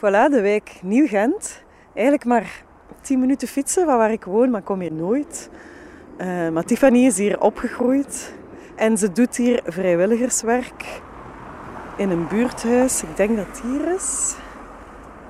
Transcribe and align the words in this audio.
Voilà, 0.00 0.30
de 0.30 0.40
wijk 0.40 0.78
Nieuw-Gent. 0.82 1.62
Eigenlijk 1.94 2.24
maar 2.24 2.62
10 3.00 3.20
minuten 3.20 3.48
fietsen 3.48 3.84
van 3.84 3.96
waar 3.96 4.12
ik 4.12 4.24
woon, 4.24 4.50
maar 4.50 4.60
ik 4.60 4.66
kom 4.66 4.80
hier 4.80 4.92
nooit. 4.92 5.50
Uh, 6.18 6.48
maar 6.48 6.64
Tiffany 6.64 6.98
is 6.98 7.18
hier 7.18 7.40
opgegroeid 7.40 8.34
en 8.76 8.98
ze 8.98 9.12
doet 9.12 9.36
hier 9.36 9.60
vrijwilligerswerk 9.64 11.00
in 11.96 12.10
een 12.10 12.28
buurthuis. 12.28 13.02
Ik 13.02 13.16
denk 13.16 13.36
dat 13.36 13.46
het 13.46 13.60
hier 13.60 13.94
is. 13.94 14.34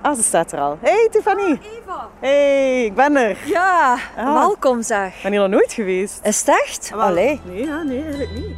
Ah, 0.02 0.16
ze 0.16 0.22
staat 0.22 0.52
er 0.52 0.61
al. 0.61 0.79
Hey 0.80 1.09
Tiffany. 1.11 1.50
Eva. 1.50 2.09
Hey, 2.21 2.84
ik 2.84 2.95
ben 2.95 3.16
er. 3.16 3.39
Ja, 3.45 3.96
ah. 4.16 4.34
welkom 4.34 4.82
zeg. 4.82 5.16
Ik 5.16 5.23
ben 5.23 5.32
hier 5.32 5.41
nog 5.41 5.50
nooit 5.50 5.73
geweest. 5.73 6.21
Is 6.23 6.39
het 6.39 6.48
echt? 6.48 6.93
Allee. 6.95 7.41
Nee, 7.45 7.64
ja, 7.66 7.82
nee, 7.82 8.02
eigenlijk 8.02 8.32
niet. 8.32 8.55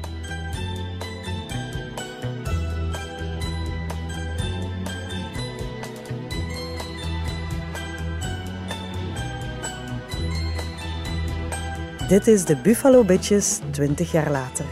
Dit 12.12 12.26
is 12.26 12.44
de 12.44 12.56
Buffalo 12.56 13.04
Bitches 13.04 13.60
20 13.70 14.12
jaar 14.12 14.30
later. 14.30 14.64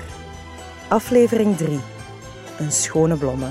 Aflevering 0.88 1.56
3. 1.56 1.80
Een 2.58 2.72
schone 2.72 3.16
blomme. 3.16 3.46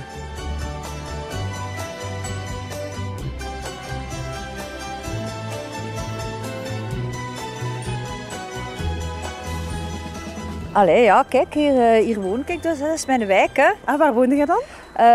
Allee, 10.71 11.03
ja, 11.03 11.23
kijk, 11.23 11.53
hier, 11.53 11.81
eh, 11.81 12.03
hier 12.03 12.21
woon 12.21 12.43
ik 12.45 12.63
dus. 12.63 12.79
Dat 12.79 12.93
is 12.93 13.05
mijn 13.05 13.25
wijk, 13.25 13.57
hè. 13.57 13.71
Ah, 13.83 13.99
waar 13.99 14.13
woonde 14.13 14.35
je 14.35 14.45
dan? 14.45 14.61
Uh, 14.99 15.05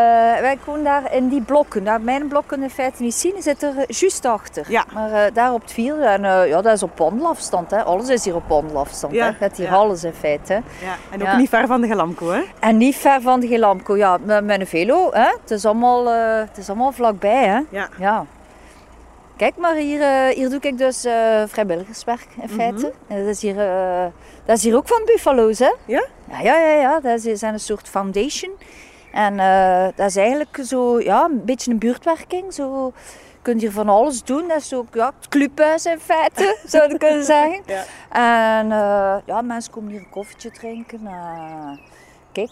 wij 0.41 0.59
wonen 0.65 0.84
daar 0.84 1.15
in 1.15 1.29
die 1.29 1.43
blokken. 1.43 1.84
Daar, 1.84 2.01
mijn 2.01 2.29
blokken 2.29 2.62
in 2.62 2.70
feite 2.70 3.02
niet 3.02 3.15
zien, 3.15 3.34
zit 3.38 3.62
er 3.62 3.75
juist 3.87 4.25
achter. 4.25 4.65
Ja. 4.69 4.84
Maar 4.92 5.11
uh, 5.11 5.19
daar 5.33 5.52
op 5.52 5.61
het 5.61 5.73
vier, 5.73 6.00
en 6.03 6.22
ja, 6.48 6.62
dat 6.62 6.72
is 6.72 6.83
op 6.83 6.98
wandelafstand. 6.98 7.70
Hè. 7.70 7.83
Alles 7.83 8.09
is 8.09 8.25
hier 8.25 8.34
op 8.34 8.48
wandelafstand. 8.48 9.12
Ja. 9.12 9.27
Hè. 9.27 9.33
Het 9.39 9.56
hier 9.56 9.67
ja. 9.67 9.72
alles 9.72 10.05
in 10.05 10.12
feite. 10.12 10.53
Hè. 10.53 10.59
Ja. 10.86 10.97
En 11.11 11.22
ook 11.22 11.36
niet 11.36 11.48
ver 11.48 11.67
van 11.67 11.81
de 11.81 11.86
Gelamco, 11.86 12.31
hè? 12.31 12.42
En 12.61 12.77
niet 12.77 12.97
ver 12.97 13.20
van 13.20 13.41
de 13.41 13.47
Gelamco, 13.47 13.97
ja. 13.97 14.19
Met, 14.22 14.44
met 14.44 14.61
een 14.61 14.67
velo, 14.67 15.11
hè. 15.12 15.28
Het 15.41 15.50
is 15.50 15.64
allemaal, 15.64 16.06
het 16.39 16.59
is 16.59 16.69
allemaal 16.69 16.92
vlakbij, 16.92 17.47
hè. 17.47 17.61
Ja. 17.69 17.89
ja. 17.98 18.27
Kijk, 19.37 19.56
maar 19.56 19.75
hier, 19.75 20.28
hier 20.34 20.48
doe 20.50 20.61
ik 20.61 20.78
dus 20.78 21.00
vrijwilligerswerk 21.47 22.27
in 22.41 22.48
feite. 22.48 22.87
Mm 22.87 22.92
-hmm. 23.09 23.19
dat, 23.19 23.27
is 23.27 23.42
hier, 23.42 23.56
dat 24.44 24.56
is 24.56 24.62
hier 24.62 24.77
ook 24.77 24.89
van 24.89 25.03
Buffalo's, 25.05 25.59
hè? 25.59 25.72
Ja? 25.84 26.05
Ja, 26.28 26.41
ja, 26.41 26.56
ja. 26.56 26.81
ja. 26.81 27.00
Dat 27.00 27.25
is 27.25 27.42
een 27.42 27.61
soort 27.61 27.89
foundation. 27.89 28.53
En 29.15 29.34
uh, 29.34 29.87
dat 29.97 30.07
is 30.07 30.17
eigenlijk 30.17 30.61
zo, 30.62 31.01
ja, 31.01 31.25
een 31.25 31.45
beetje 31.45 31.70
een 31.70 31.79
buurtwerking. 31.79 32.53
Zo, 32.53 32.93
je 33.33 33.39
kunt 33.43 33.61
hier 33.61 33.73
van 33.73 33.89
alles 33.89 34.25
doen. 34.25 34.48
Dat 34.48 34.56
is 34.56 34.75
ook 34.75 34.95
ja, 34.95 35.12
het 35.19 35.29
clubhuis 35.29 35.87
in 35.87 36.01
feite, 36.01 36.59
zou 36.67 36.93
je 36.93 36.98
kunnen 36.98 37.25
zeggen. 37.25 37.62
Ja. 37.67 37.84
En 38.59 38.67
uh, 38.67 39.17
ja, 39.27 39.43
mensen 39.43 39.73
komen 39.73 39.91
hier 39.91 40.01
een 40.01 40.11
koffietje 40.11 40.51
drinken. 40.51 41.01
Uh, 41.03 41.71
kijk, 42.33 42.51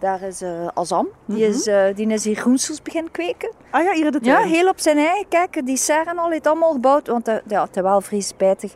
daar 0.00 0.22
is 0.22 0.42
Azam. 0.74 1.08
Die, 1.24 1.36
mm 1.36 1.52
-hmm. 1.52 1.52
is, 1.52 1.96
die 1.96 2.08
is 2.08 2.24
hier 2.24 2.36
groensels 2.36 2.82
beginnen 2.82 3.10
kweken. 3.10 3.52
Ah 3.70 3.82
ja, 3.82 3.92
hier 3.92 4.10
de 4.10 4.18
Ja, 4.22 4.40
heel 4.40 4.68
op 4.68 4.80
zijn 4.80 4.98
eigen. 4.98 5.28
Kijk, 5.28 5.66
die 5.66 5.76
serren 5.76 6.18
al 6.18 6.30
heeft 6.30 6.46
allemaal 6.46 6.72
gebouwd. 6.72 7.06
Want 7.06 7.26
ja, 7.46 7.62
het 7.64 7.76
is 7.76 7.82
wel 7.82 8.00
vrij 8.00 8.20
spijtig. 8.20 8.74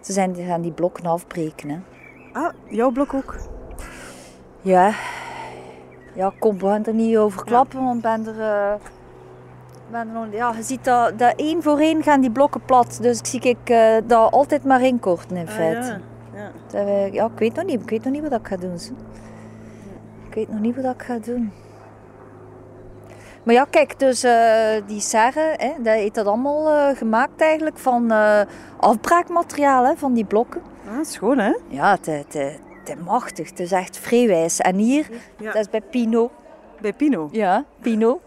Ze 0.00 0.12
zijn, 0.12 0.32
die 0.32 0.46
gaan 0.46 0.60
die 0.60 0.72
blokken 0.72 1.06
afbreken. 1.06 1.68
Hè. 1.68 1.78
Ah, 2.40 2.52
jouw 2.68 2.90
blok 2.90 3.14
ook? 3.14 3.36
Ja, 4.62 4.94
ja, 6.12 6.32
kom, 6.38 6.58
we 6.58 6.66
gaan 6.66 6.84
er 6.84 6.94
niet 6.94 7.16
over 7.16 7.44
klappen, 7.44 7.84
want 7.84 8.02
ben 8.02 8.26
er, 8.26 8.36
uh, 8.36 8.80
ben 9.90 10.08
er 10.14 10.36
ja, 10.36 10.52
je 10.56 10.62
ziet 10.62 10.84
dat, 10.84 11.18
dat 11.18 11.32
één 11.36 11.62
voor 11.62 11.78
één 11.78 12.02
gaan 12.02 12.20
die 12.20 12.30
blokken 12.30 12.64
plat. 12.64 12.98
Dus 13.02 13.18
ik 13.18 13.26
zie 13.26 13.40
ik 13.40 13.70
uh, 13.70 13.96
dat 14.06 14.32
altijd 14.32 14.64
maar 14.64 14.82
inkorten 14.82 15.36
in 15.36 15.48
feite. 15.48 15.80
Ah, 15.80 15.86
ja. 15.86 16.00
Ja. 16.34 16.50
Dat, 16.66 16.86
uh, 16.86 17.12
ja, 17.12 17.24
ik 17.24 17.38
weet 17.38 17.54
nog 17.54 17.64
niet, 17.64 17.80
ik 17.80 17.90
weet 17.90 18.04
nog 18.04 18.12
niet 18.12 18.22
wat 18.28 18.40
ik 18.40 18.46
ga 18.46 18.56
doen. 18.56 18.78
Zo. 18.78 18.92
Ik 20.28 20.34
weet 20.34 20.50
nog 20.50 20.60
niet 20.60 20.82
wat 20.82 20.94
ik 20.94 21.02
ga 21.02 21.18
doen. 21.18 21.52
Maar 23.42 23.54
ja, 23.54 23.64
kijk, 23.70 23.98
dus 23.98 24.20
die 24.86 25.00
serre, 25.00 25.54
hè, 25.56 25.72
dat 25.82 25.94
heeft 25.94 26.14
dat 26.14 26.26
allemaal 26.26 26.94
gemaakt 26.94 27.40
eigenlijk 27.40 27.78
van 27.78 28.12
afbraakmateriaal, 28.76 29.84
hè, 29.84 29.96
van 29.96 30.12
die 30.12 30.24
blokken. 30.24 30.62
Ah, 30.88 31.04
schoon 31.04 31.38
hè? 31.38 31.56
Ja, 31.68 31.90
het, 31.90 32.06
het, 32.06 32.60
het 32.90 32.98
is 32.98 33.04
machtig. 33.04 33.48
Het 33.48 33.60
is 33.60 33.72
echt 33.72 33.98
vrijwijs. 33.98 34.58
En 34.58 34.76
hier, 34.76 35.06
ja. 35.38 35.52
dat 35.52 35.60
is 35.60 35.70
bij 35.70 35.80
Pino. 35.80 36.30
Bij 36.80 36.92
Pino? 36.92 37.28
Ja, 37.32 37.64
Pino. 37.80 38.20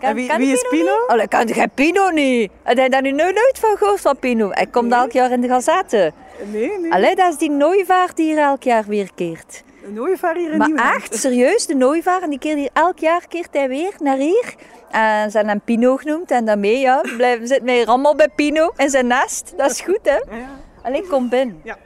Kan, 0.00 0.08
en 0.08 0.14
wie, 0.14 0.32
wie 0.36 0.52
is 0.52 0.66
Pino? 0.70 0.82
Pino? 0.82 1.16
Oh, 1.16 1.22
ik 1.22 1.28
ken 1.28 1.48
geen 1.48 1.70
Pino 1.74 2.10
niet. 2.10 2.50
Heb 2.62 2.78
je 2.78 2.88
daar 2.88 3.02
nu 3.02 3.12
nooit 3.12 3.58
van 3.60 3.76
gehoord 3.76 4.00
van 4.00 4.18
Pino? 4.18 4.50
Hij 4.50 4.66
komt 4.66 4.88
nee. 4.88 4.98
elk 4.98 5.12
jaar 5.12 5.30
in 5.30 5.40
de 5.40 5.48
gazette. 5.48 6.12
Nee, 6.52 6.78
nee. 6.78 6.92
Allee, 6.92 7.14
dat 7.14 7.32
is 7.32 7.38
die 7.38 7.50
nooivaart 7.50 8.16
die 8.16 8.26
hier 8.26 8.42
elk 8.42 8.62
jaar 8.62 8.84
weer 8.84 9.10
keert. 9.14 9.62
Een 9.84 9.92
nooivaar 9.92 10.36
hier 10.36 10.50
in 10.50 10.58
Maar 10.58 10.94
echt, 10.94 11.18
serieus, 11.18 11.66
de 11.66 11.74
nooivaar. 11.74 12.22
En 12.22 12.30
die 12.30 12.38
keert 12.38 12.58
hier 12.58 12.70
elk 12.72 12.98
jaar 12.98 13.28
keert 13.28 13.48
hij 13.52 13.68
weer 13.68 13.92
naar 13.98 14.16
hier. 14.16 14.54
En 14.90 15.30
ze 15.30 15.36
hebben 15.36 15.54
hem 15.54 15.60
Pino 15.64 15.96
genoemd. 15.96 16.30
En 16.30 16.44
daarmee 16.44 16.78
ja, 16.78 17.00
blijven 17.16 17.46
zitten 17.46 17.66
wij 17.66 17.76
hier 17.76 17.86
allemaal 17.86 18.14
bij 18.14 18.28
Pino 18.28 18.72
in 18.76 18.90
zijn 18.90 19.06
nest. 19.06 19.52
Dat 19.56 19.70
is 19.70 19.80
goed, 19.80 20.00
hè? 20.02 20.16
Ja. 20.16 20.48
Allee, 20.82 21.06
kom 21.06 21.28
binnen. 21.28 21.60
Ja. 21.64 21.76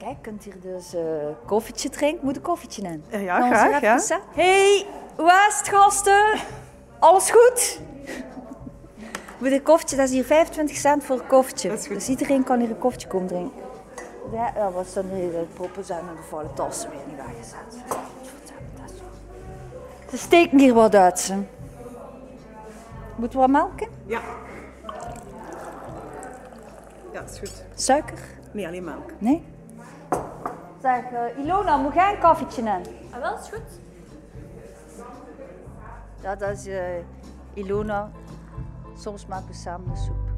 Kijk, 0.00 0.12
je 0.12 0.20
kunt 0.20 0.44
hier 0.44 0.60
dus 0.60 0.94
uh, 0.94 1.00
koffietje 1.46 1.88
drinken. 1.88 2.24
Moet 2.24 2.36
een 2.36 2.42
koffietje 2.42 2.82
in? 2.82 3.04
Ja, 3.08 3.18
ja 3.18 3.50
graag. 3.50 3.80
Ja. 3.80 4.20
Hey, 4.30 4.86
gasten? 5.62 6.40
Alles 6.98 7.30
goed? 7.30 7.80
Moet 9.38 9.52
een 9.52 9.62
koffietje, 9.62 9.96
dat 9.96 10.04
is 10.06 10.12
hier 10.12 10.24
25 10.24 10.76
cent 10.76 11.04
voor 11.04 11.18
een 11.20 11.26
koffietje. 11.26 11.68
Dus 11.88 12.08
iedereen 12.08 12.44
kan 12.44 12.60
hier 12.60 12.70
een 12.70 12.78
koffietje 12.78 13.08
komen 13.08 13.28
drinken. 13.28 13.62
Ja, 14.32 14.52
ja 14.54 14.70
wat 14.70 14.90
dan 14.94 15.04
hier? 15.10 15.30
De 15.30 15.46
poppen 15.54 15.84
zijn 15.84 16.00
en 16.08 16.16
de 16.16 16.22
vallen 16.28 16.54
tassen 16.54 16.90
weer 16.90 17.00
niet 17.06 17.16
weggezet. 17.16 17.84
Ze 20.10 20.16
steken 20.16 20.58
hier 20.58 20.74
wat 20.74 20.94
uit. 20.94 21.20
Ze. 21.20 21.34
Moeten 23.16 23.40
we 23.40 23.46
wat 23.46 23.48
melken? 23.48 23.88
Ja. 24.06 24.20
Ja, 27.12 27.20
dat 27.20 27.30
is 27.30 27.38
goed. 27.38 27.64
Suiker? 27.74 28.18
Nee, 28.52 28.66
alleen 28.66 28.84
melk. 28.84 29.12
Nee? 29.18 29.44
Zeg, 30.80 31.10
uh, 31.12 31.44
Ilona, 31.44 31.76
moet 31.76 31.94
jij 31.94 32.14
een 32.14 32.20
koffietje 32.20 32.62
in? 32.62 32.82
Ah, 33.10 33.20
wel, 33.20 33.38
is 33.38 33.48
goed. 33.48 33.80
Ja, 36.22 36.34
dat 36.36 36.50
is 36.50 36.66
uh, 36.66 36.80
Ilona. 37.54 38.10
Soms 38.96 39.26
maken 39.26 39.46
we 39.46 39.54
samen 39.54 39.90
de 39.94 39.96
soep. 39.96 40.29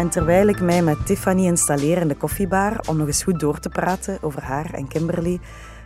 En 0.00 0.08
terwijl 0.08 0.48
ik 0.48 0.60
mij 0.60 0.82
met 0.82 1.06
Tiffany 1.06 1.44
installeer 1.44 1.98
in 1.98 2.08
de 2.08 2.14
koffiebar 2.14 2.80
om 2.88 2.96
nog 2.96 3.06
eens 3.06 3.22
goed 3.22 3.40
door 3.40 3.58
te 3.58 3.68
praten 3.68 4.22
over 4.22 4.42
haar 4.42 4.74
en 4.74 4.88
Kimberly, 4.88 5.40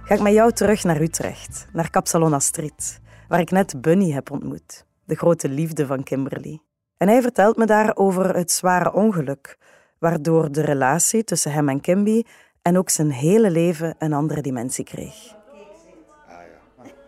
ga 0.04 0.14
ik 0.14 0.20
met 0.20 0.32
jou 0.32 0.52
terug 0.52 0.84
naar 0.84 1.00
Utrecht, 1.00 1.66
naar 1.72 1.90
Capsalon 1.90 2.32
Astrid, 2.32 3.00
waar 3.28 3.40
ik 3.40 3.50
net 3.50 3.80
Bunny 3.80 4.10
heb 4.10 4.30
ontmoet, 4.30 4.86
de 5.04 5.14
grote 5.14 5.48
liefde 5.48 5.86
van 5.86 6.02
Kimberly. 6.02 6.60
En 6.96 7.08
hij 7.08 7.22
vertelt 7.22 7.56
me 7.56 7.66
daar 7.66 7.96
over 7.96 8.36
het 8.36 8.50
zware 8.52 8.92
ongeluk, 8.92 9.58
waardoor 9.98 10.52
de 10.52 10.62
relatie 10.62 11.24
tussen 11.24 11.52
hem 11.52 11.68
en 11.68 11.80
Kimby 11.80 12.22
en 12.62 12.78
ook 12.78 12.90
zijn 12.90 13.10
hele 13.10 13.50
leven 13.50 13.94
een 13.98 14.12
andere 14.12 14.42
dimensie 14.42 14.84
kreeg. 14.84 15.36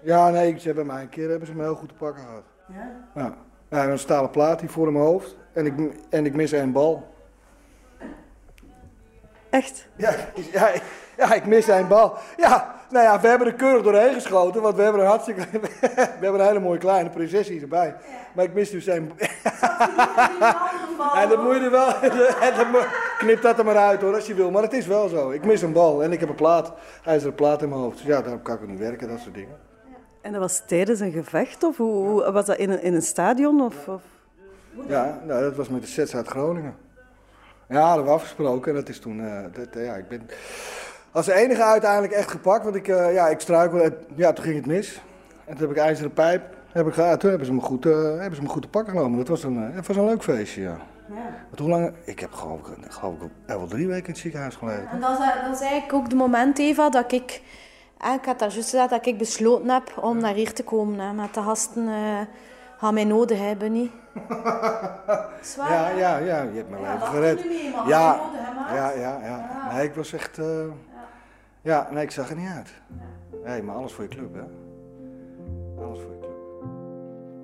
Ja, 0.02 0.30
nee, 0.30 0.58
ze 0.58 0.66
hebben 0.66 0.86
mij 0.86 1.02
een 1.02 1.08
keer 1.08 1.28
hebben 1.28 1.48
ze 1.48 1.54
me 1.54 1.62
heel 1.62 1.74
goed 1.74 1.88
te 1.88 1.94
pakken 1.94 2.24
gehad. 2.24 2.44
Ja? 2.68 3.08
Ja. 3.14 3.36
Ja 3.84 3.90
een 3.90 3.98
stalen 3.98 4.30
plaat 4.30 4.60
hier 4.60 4.70
voor 4.70 4.86
in 4.86 4.92
mijn 4.92 5.04
hoofd 5.04 5.36
en 5.52 5.66
ik, 5.66 5.74
en 6.10 6.26
ik 6.26 6.34
mis 6.34 6.52
een 6.52 6.72
bal. 6.72 7.14
Echt? 9.50 9.86
Ja, 9.96 10.14
ja, 10.52 10.70
ja, 11.16 11.34
ik 11.34 11.46
mis 11.46 11.68
een 11.68 11.88
bal. 11.88 12.18
Ja, 12.36 12.74
nou 12.90 13.04
ja, 13.04 13.20
we 13.20 13.28
hebben 13.28 13.46
er 13.46 13.54
keurig 13.54 13.82
doorheen 13.82 14.14
geschoten, 14.14 14.62
want 14.62 14.76
we 14.76 14.82
hebben 14.82 15.00
een 15.00 15.06
hartstikke, 15.06 15.46
we 15.50 15.88
hebben 16.20 16.40
een 16.40 16.46
hele 16.46 16.60
mooie 16.60 16.78
kleine 16.78 17.10
prinses 17.10 17.48
hier 17.48 17.62
erbij. 17.62 17.94
Maar 18.34 18.44
ik 18.44 18.54
mis 18.54 18.70
dus 18.70 18.86
een... 18.86 19.12
en 21.20 21.28
dan 21.28 21.42
moet 21.42 21.54
je 21.54 21.60
er 21.60 21.70
wel, 21.70 21.92
knip 23.18 23.42
dat 23.42 23.58
er 23.58 23.64
maar 23.64 23.76
uit 23.76 24.00
hoor, 24.00 24.14
als 24.14 24.26
je 24.26 24.34
wil. 24.34 24.50
Maar 24.50 24.62
het 24.62 24.72
is 24.72 24.86
wel 24.86 25.08
zo, 25.08 25.30
ik 25.30 25.44
mis 25.44 25.62
een 25.62 25.72
bal 25.72 26.02
en 26.02 26.12
ik 26.12 26.20
heb 26.20 26.28
een 26.28 26.34
plaat, 26.34 26.72
hij 27.02 27.16
is 27.16 27.22
er 27.22 27.28
een 27.28 27.34
plaat 27.34 27.62
in 27.62 27.68
mijn 27.68 27.80
hoofd. 27.80 27.96
Dus 27.96 28.06
ja, 28.06 28.20
daarom 28.20 28.42
kan 28.42 28.54
ik 28.54 28.68
niet 28.68 28.78
werken, 28.78 29.08
dat 29.08 29.18
soort 29.20 29.34
dingen. 29.34 29.56
En 30.26 30.32
dat 30.32 30.40
was 30.40 30.62
tijdens 30.66 31.00
een 31.00 31.12
gevecht 31.12 31.62
of 31.62 31.76
hoe, 31.76 32.32
was 32.32 32.46
dat 32.46 32.56
in 32.56 32.70
een, 32.70 32.82
in 32.82 32.94
een 32.94 33.02
stadion? 33.02 33.60
Of, 33.60 33.88
of? 33.88 34.02
Ja, 34.88 35.20
nou, 35.26 35.42
dat 35.42 35.54
was 35.54 35.68
met 35.68 35.80
de 35.80 35.86
sets 35.86 36.14
uit 36.14 36.26
Groningen. 36.26 36.74
Ja, 37.68 37.78
dat 37.80 37.88
hebben 37.88 38.04
we 38.04 38.10
afgesproken. 38.10 38.74
Dat 38.74 38.88
is 38.88 38.98
toen, 38.98 39.20
uh, 39.20 39.40
dat, 39.52 39.76
uh, 39.76 39.84
ja, 39.84 39.94
ik 39.94 40.08
ben... 40.08 40.28
Als 41.10 41.26
enige 41.26 41.62
uiteindelijk 41.62 42.12
echt 42.12 42.30
gepakt, 42.30 42.64
want 42.64 42.76
ik, 42.76 42.88
uh, 42.88 43.14
ja, 43.14 43.28
ik 43.28 43.40
struikel. 43.40 43.90
Ja, 44.14 44.32
toen 44.32 44.44
ging 44.44 44.56
het 44.56 44.66
mis. 44.66 45.00
En 45.44 45.56
toen 45.56 45.68
heb 45.68 45.76
ik 45.76 45.82
ijzeren 45.82 46.12
pijp. 46.12 46.42
Heb 46.72 46.86
ik, 46.86 46.94
ja, 46.94 47.16
toen 47.16 47.28
hebben 47.28 47.46
ze, 47.46 47.54
me 47.54 47.60
goed, 47.60 47.86
uh, 47.86 47.94
hebben 47.94 48.34
ze 48.36 48.42
me 48.42 48.48
goed 48.48 48.62
te 48.62 48.68
pakken 48.68 48.92
genomen. 48.92 49.18
Dat 49.18 49.28
was 49.28 49.42
een, 49.42 49.68
uh, 49.68 49.74
het 49.74 49.86
was 49.86 49.96
een 49.96 50.04
leuk 50.04 50.22
feestje, 50.22 50.62
ja. 50.62 50.76
ja. 51.08 51.58
hoe 51.58 51.68
lang? 51.68 51.92
Ik 52.04 52.20
heb 52.20 52.32
geloof 52.32 52.60
ik, 52.60 52.92
geloof 52.92 53.14
ik 53.14 53.28
wel 53.46 53.66
drie 53.66 53.86
weken 53.86 54.06
in 54.06 54.12
het 54.12 54.20
ziekenhuis 54.20 54.54
gelegen. 54.54 54.88
En 54.88 55.00
dat 55.00 55.10
is, 55.10 55.18
dat 55.18 55.54
is 55.54 55.60
eigenlijk 55.60 55.92
ook 55.92 56.10
de 56.10 56.16
moment, 56.16 56.58
Eva, 56.58 56.90
dat 56.90 57.12
ik... 57.12 57.40
Ik 57.96 58.24
had 58.24 58.38
daar 58.38 58.52
juist 58.52 58.70
gezegd 58.70 58.90
dat 58.90 59.06
ik 59.06 59.18
besloten 59.18 59.70
heb 59.70 59.98
om 60.00 60.18
naar 60.18 60.34
hier 60.34 60.52
te 60.52 60.64
komen. 60.64 60.98
Hè, 60.98 61.12
met 61.12 61.34
de 61.34 61.42
gasten 61.42 61.88
gaan 62.76 62.94
mij 62.94 63.04
nodig 63.04 63.38
hebben, 63.38 63.72
niet? 63.72 63.90
Zwaar, 65.42 65.70
ja, 65.70 65.88
ja, 65.88 66.16
ja, 66.16 66.42
je 66.42 66.56
hebt 66.56 66.70
mijn 66.70 66.82
ja, 66.82 66.92
leven 66.92 67.06
gered. 67.06 67.44
Mee, 67.44 67.70
maar 67.70 67.88
ja, 67.88 68.16
nodig, 68.16 68.40
hè, 68.68 68.76
ja, 68.76 68.90
ja, 68.90 69.20
ja. 69.24 69.72
Nee, 69.72 69.86
ik 69.86 69.94
was 69.94 70.12
echt... 70.12 70.38
Uh, 70.38 70.46
ja. 71.62 71.88
nee, 71.90 72.02
ik 72.02 72.10
zag 72.10 72.30
er 72.30 72.36
niet 72.36 72.48
uit. 72.56 72.72
Nee, 73.44 73.62
maar 73.62 73.74
alles 73.74 73.92
voor 73.92 74.04
je 74.04 74.10
club, 74.10 74.34
hè. 74.34 74.40
Alles 75.84 75.98
voor 75.98 76.12
je 76.12 76.18
club. 76.20 76.34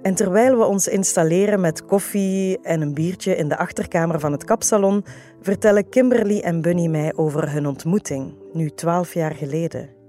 En 0.02 0.14
terwijl 0.14 0.58
we 0.58 0.64
ons 0.64 0.88
installeren 0.88 1.60
met 1.60 1.84
koffie 1.84 2.60
en 2.62 2.80
een 2.80 2.94
biertje 2.94 3.36
in 3.36 3.48
de 3.48 3.56
achterkamer 3.56 4.20
van 4.20 4.32
het 4.32 4.44
kapsalon, 4.44 5.04
vertellen 5.40 5.88
Kimberly 5.88 6.40
en 6.40 6.60
Bunny 6.60 6.86
mij 6.86 7.12
over 7.16 7.52
hun 7.52 7.66
ontmoeting, 7.66 8.34
nu 8.52 8.70
twaalf 8.70 9.14
jaar 9.14 9.34
geleden. 9.34 10.01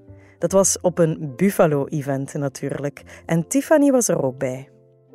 Dat 0.43 0.51
was 0.51 0.77
op 0.81 0.97
een 0.97 1.33
Buffalo-event 1.35 2.33
natuurlijk. 2.33 3.03
En 3.25 3.47
Tiffany 3.47 3.91
was 3.91 4.07
er 4.07 4.23
ook 4.23 4.37
bij. 4.37 4.69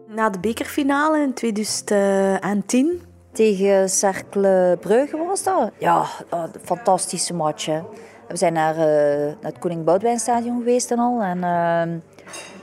Na 0.07 0.31
de 0.31 0.39
bekerfinale 0.39 1.23
in 1.23 1.35
2010. 1.35 3.03
Tegen 3.33 3.89
Cercle 3.89 4.77
Brugge 4.81 5.17
was 5.17 5.43
dat. 5.43 5.71
Ja, 5.79 6.05
een 6.31 6.51
fantastische 6.63 7.35
match. 7.35 7.67
Hè. 7.67 7.81
We 8.29 8.37
zijn 8.37 8.53
naar, 8.53 8.75
uh, 8.75 8.83
naar 9.25 9.53
het 9.53 9.59
Koning 9.59 9.85
Boudewijn 9.85 10.19
geweest 10.19 10.91
en 10.91 10.99
al. 10.99 11.23
En, 11.23 11.39
uh, 11.39 11.83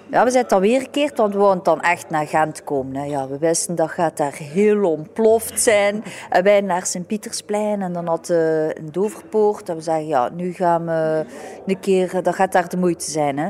ja, 0.09 0.23
we 0.23 0.31
zijn 0.31 0.45
dan 0.47 0.61
weer 0.61 0.81
gekeerd, 0.81 1.17
want 1.17 1.33
we 1.33 1.39
wouden 1.39 1.63
dan 1.63 1.81
echt 1.81 2.09
naar 2.09 2.27
Gent 2.27 2.63
komen. 2.63 3.09
Ja, 3.09 3.27
we 3.27 3.37
wisten 3.37 3.75
dat 3.75 3.91
gaat 3.91 4.17
daar 4.17 4.35
heel 4.35 4.91
ontploft 4.91 5.61
zijn. 5.61 6.03
En 6.29 6.43
wij 6.43 6.61
naar 6.61 6.85
Sint-Pietersplein 6.85 7.81
en 7.81 7.93
dan 7.93 8.07
had 8.07 8.29
uh, 8.29 8.67
een 8.67 8.89
Doverpoort. 8.91 9.69
En 9.69 9.75
we 9.75 9.81
zeggen, 9.81 10.07
ja, 10.07 10.29
nu 10.29 10.53
gaan 10.53 10.85
we 10.85 11.25
een 11.65 11.79
keer, 11.79 12.23
dat 12.23 12.35
gaat 12.35 12.51
daar 12.51 12.69
de 12.69 12.77
moeite 12.77 13.11
zijn. 13.11 13.37
Hè. 13.37 13.47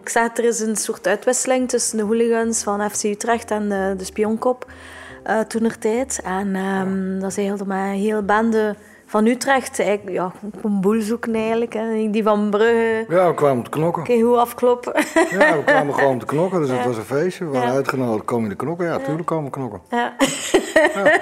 Ik 0.00 0.08
zag 0.08 0.36
er 0.36 0.44
is 0.44 0.60
een 0.60 0.76
soort 0.76 1.06
uitwisseling 1.06 1.68
tussen 1.68 1.96
de 1.96 2.04
hooligans 2.04 2.62
van 2.62 2.90
FC 2.90 3.04
Utrecht 3.04 3.50
en 3.50 3.68
de, 3.68 3.94
de 3.96 4.04
spionkop 4.04 4.66
uh, 5.26 5.40
toen 5.40 5.64
er 5.64 5.78
tijd. 5.78 6.20
En 6.24 6.56
um, 6.56 7.20
dat 7.20 7.36
is 7.36 7.62
maar 7.66 7.88
een 7.88 7.98
hele 7.98 8.22
bende 8.22 8.74
van 9.12 9.26
Utrecht. 9.26 9.78
Ik, 9.78 10.00
ja, 10.08 10.32
een 10.62 10.80
boel 10.80 11.00
zoeken 11.00 11.34
eigenlijk. 11.34 11.72
Hè. 11.72 12.10
Die 12.10 12.22
van 12.22 12.50
Brugge. 12.50 13.04
Ja, 13.08 13.28
we 13.28 13.34
kwamen 13.34 13.64
te 13.64 13.70
knokken. 13.70 14.02
Kun 14.02 14.16
je 14.16 14.22
hoe 14.22 14.36
afkloppen? 14.36 14.92
Ja, 15.30 15.56
we 15.56 15.62
kwamen 15.64 15.94
gewoon 15.94 16.18
te 16.18 16.26
knokken. 16.26 16.60
Dus 16.60 16.70
het 16.76 16.84
was 16.84 16.96
een 16.96 17.02
feestje. 17.02 17.44
We 17.44 17.50
waren 17.50 17.68
ja. 17.68 17.74
uitgenodigd. 17.74 18.24
Komen 18.24 18.48
de 18.48 18.56
knokken? 18.56 18.86
Ja, 18.86 18.92
natuurlijk 18.92 19.26
komen 19.26 19.44
we 19.44 19.50
knokken. 19.50 19.80
Ja. 19.90 20.12
ja. 20.94 21.20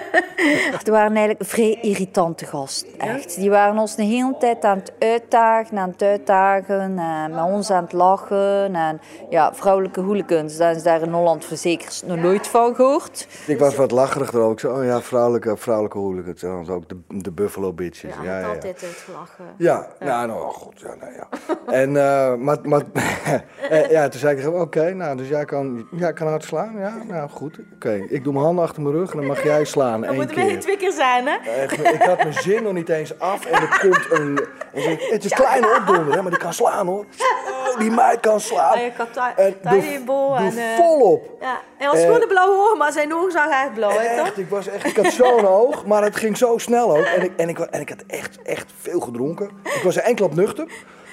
Er 0.85 0.93
waren 0.93 1.17
eigenlijk 1.17 1.45
vrij 1.45 1.79
irritante 1.83 2.47
gasten. 2.47 2.99
Echt. 2.99 3.37
Die 3.37 3.51
waren 3.51 3.79
ons 3.79 3.97
de 3.97 4.03
hele 4.03 4.37
tijd 4.39 4.65
aan 4.65 4.79
het 4.79 4.93
uitdagen, 4.99 5.79
aan 5.79 5.91
het 5.91 6.03
uitdagen. 6.03 6.99
En 6.99 7.31
met 7.31 7.45
ons 7.45 7.71
aan 7.71 7.83
het 7.83 7.93
lachen. 7.93 8.75
En 8.75 9.01
ja, 9.31 9.55
vrouwelijke 9.55 10.01
hooligans. 10.01 10.57
Daar 10.57 10.75
is 10.75 10.83
daar 10.83 11.03
in 11.03 11.13
Holland 11.13 11.45
verzekerd 11.45 12.03
nog 12.07 12.17
nooit 12.17 12.47
van 12.47 12.75
gehoord. 12.75 13.29
Ik 13.47 13.59
was 13.59 13.77
wat 13.77 13.91
lacherig 13.91 14.33
er 14.33 14.41
ook. 14.41 14.61
Zo, 14.61 14.73
oh 14.73 14.85
ja, 14.85 15.01
vrouwelijke, 15.01 15.57
vrouwelijke 15.57 15.99
hooligans. 15.99 16.43
En 16.43 16.65
dan 16.65 16.75
ook 16.75 16.89
de, 16.89 16.97
de 17.09 17.31
Buffalo 17.31 17.73
bitches. 17.81 18.15
Ja, 18.15 18.25
ja, 18.25 18.39
ja, 18.39 18.49
altijd 18.49 18.83
uitgelachen. 18.85 19.45
Ja, 19.57 19.87
ja. 20.01 20.27
nou, 20.27 20.41
oh 20.41 20.55
god, 20.55 20.81
ja, 20.81 20.95
nou, 21.01 21.13
ja. 21.13 21.29
en, 21.81 21.89
uh, 21.89 22.35
maar, 22.35 22.59
maar 22.63 22.83
ja, 23.97 24.09
toen 24.09 24.21
zei 24.21 24.39
ik, 24.39 24.47
oké, 24.47 24.61
okay, 24.61 24.91
nou, 24.91 25.17
dus 25.17 25.29
jij 25.29 25.45
kan, 25.45 25.89
jij 25.91 26.13
kan 26.13 26.27
hard 26.29 26.45
slaan, 26.45 26.79
ja, 26.79 26.95
nou 27.09 27.29
goed, 27.29 27.59
oké. 27.59 27.75
Okay. 27.75 28.07
Ik 28.09 28.25
doe 28.25 28.33
mijn 28.33 28.45
handen 28.45 28.65
achter 28.65 28.83
mijn 28.83 28.95
rug 28.95 29.11
en 29.11 29.17
dan 29.17 29.27
mag 29.27 29.43
jij 29.43 29.65
slaan, 29.65 30.05
één 30.05 30.27
keer. 30.27 30.47
we 30.47 30.59
twee 30.59 30.77
keer 30.77 30.93
zijn, 30.93 31.27
hè? 31.27 31.37
Echt, 31.63 31.79
ik 31.79 32.03
had 32.03 32.19
mijn 32.19 32.33
zin 32.33 32.63
nog 32.63 32.73
niet 32.73 32.89
eens 32.89 33.19
af 33.19 33.45
en 33.45 33.63
er 33.63 33.79
komt 33.81 34.21
een, 34.21 34.47
het 35.11 35.25
is 35.25 35.31
een 35.31 35.37
kleine 35.37 35.77
opdonder, 35.79 36.15
hè, 36.15 36.23
maar 36.23 36.31
die 36.31 36.41
kan 36.41 36.53
slaan, 36.53 36.87
hoor. 36.87 37.05
Oh, 37.71 37.79
die 37.79 37.91
meid 37.91 38.21
kan 38.21 38.41
slaan. 38.41 38.79
Kan 38.97 39.07
en 39.37 39.55
en, 39.63 40.53
uh, 40.57 40.77
volop. 40.77 41.37
Ja, 41.41 41.61
hij 41.79 41.87
had 41.87 41.99
schoenen 41.99 42.29
blauwe 42.29 42.55
ogen, 42.59 42.79
maar 42.79 42.93
zijn 42.93 43.15
ogen 43.15 43.33
zagen 43.33 43.63
echt 43.63 43.75
blauw, 43.75 43.91
echt, 43.91 44.17
toch? 44.17 44.37
ik 44.37 44.49
was 44.49 44.69
echt, 44.69 44.87
ik 44.87 44.97
had 44.97 45.13
zo'n 45.13 45.47
oog, 45.47 45.87
maar 45.87 46.03
het 46.03 46.17
ging 46.17 46.37
zo 46.37 46.59
snel 46.59 46.97
ook. 46.97 47.05
En 47.05 47.23
ik, 47.23 47.33
en 47.37 47.49
ik, 47.49 47.59
en 47.71 47.81
ik 47.81 47.89
had 47.89 48.05
echt, 48.07 48.43
echt 48.43 48.73
veel 48.77 49.01
gedronken. 49.01 49.51
Ik 49.65 49.81
was 49.85 49.97
er 49.97 50.03
enkel 50.03 50.27
op 50.27 50.35
nuchter. 50.35 50.65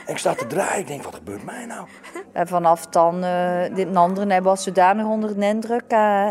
En 0.06 0.14
ik 0.14 0.20
sta 0.20 0.34
te 0.34 0.48
draaien. 0.48 0.80
Ik 0.80 0.88
denk, 0.88 1.04
wat 1.04 1.16
gebeurt 1.16 1.44
mij 1.46 1.66
nou? 1.66 1.88
En 2.34 2.48
vanaf 2.48 2.86
dan, 2.88 3.24
uh, 3.24 3.62
dit 3.76 3.96
andere, 3.96 4.28
hij 4.28 4.42
was 4.42 4.64
zodanig 4.64 5.06
onder 5.06 5.40
de 5.40 5.46
indruk. 5.46 5.82
Uh, 5.84 5.88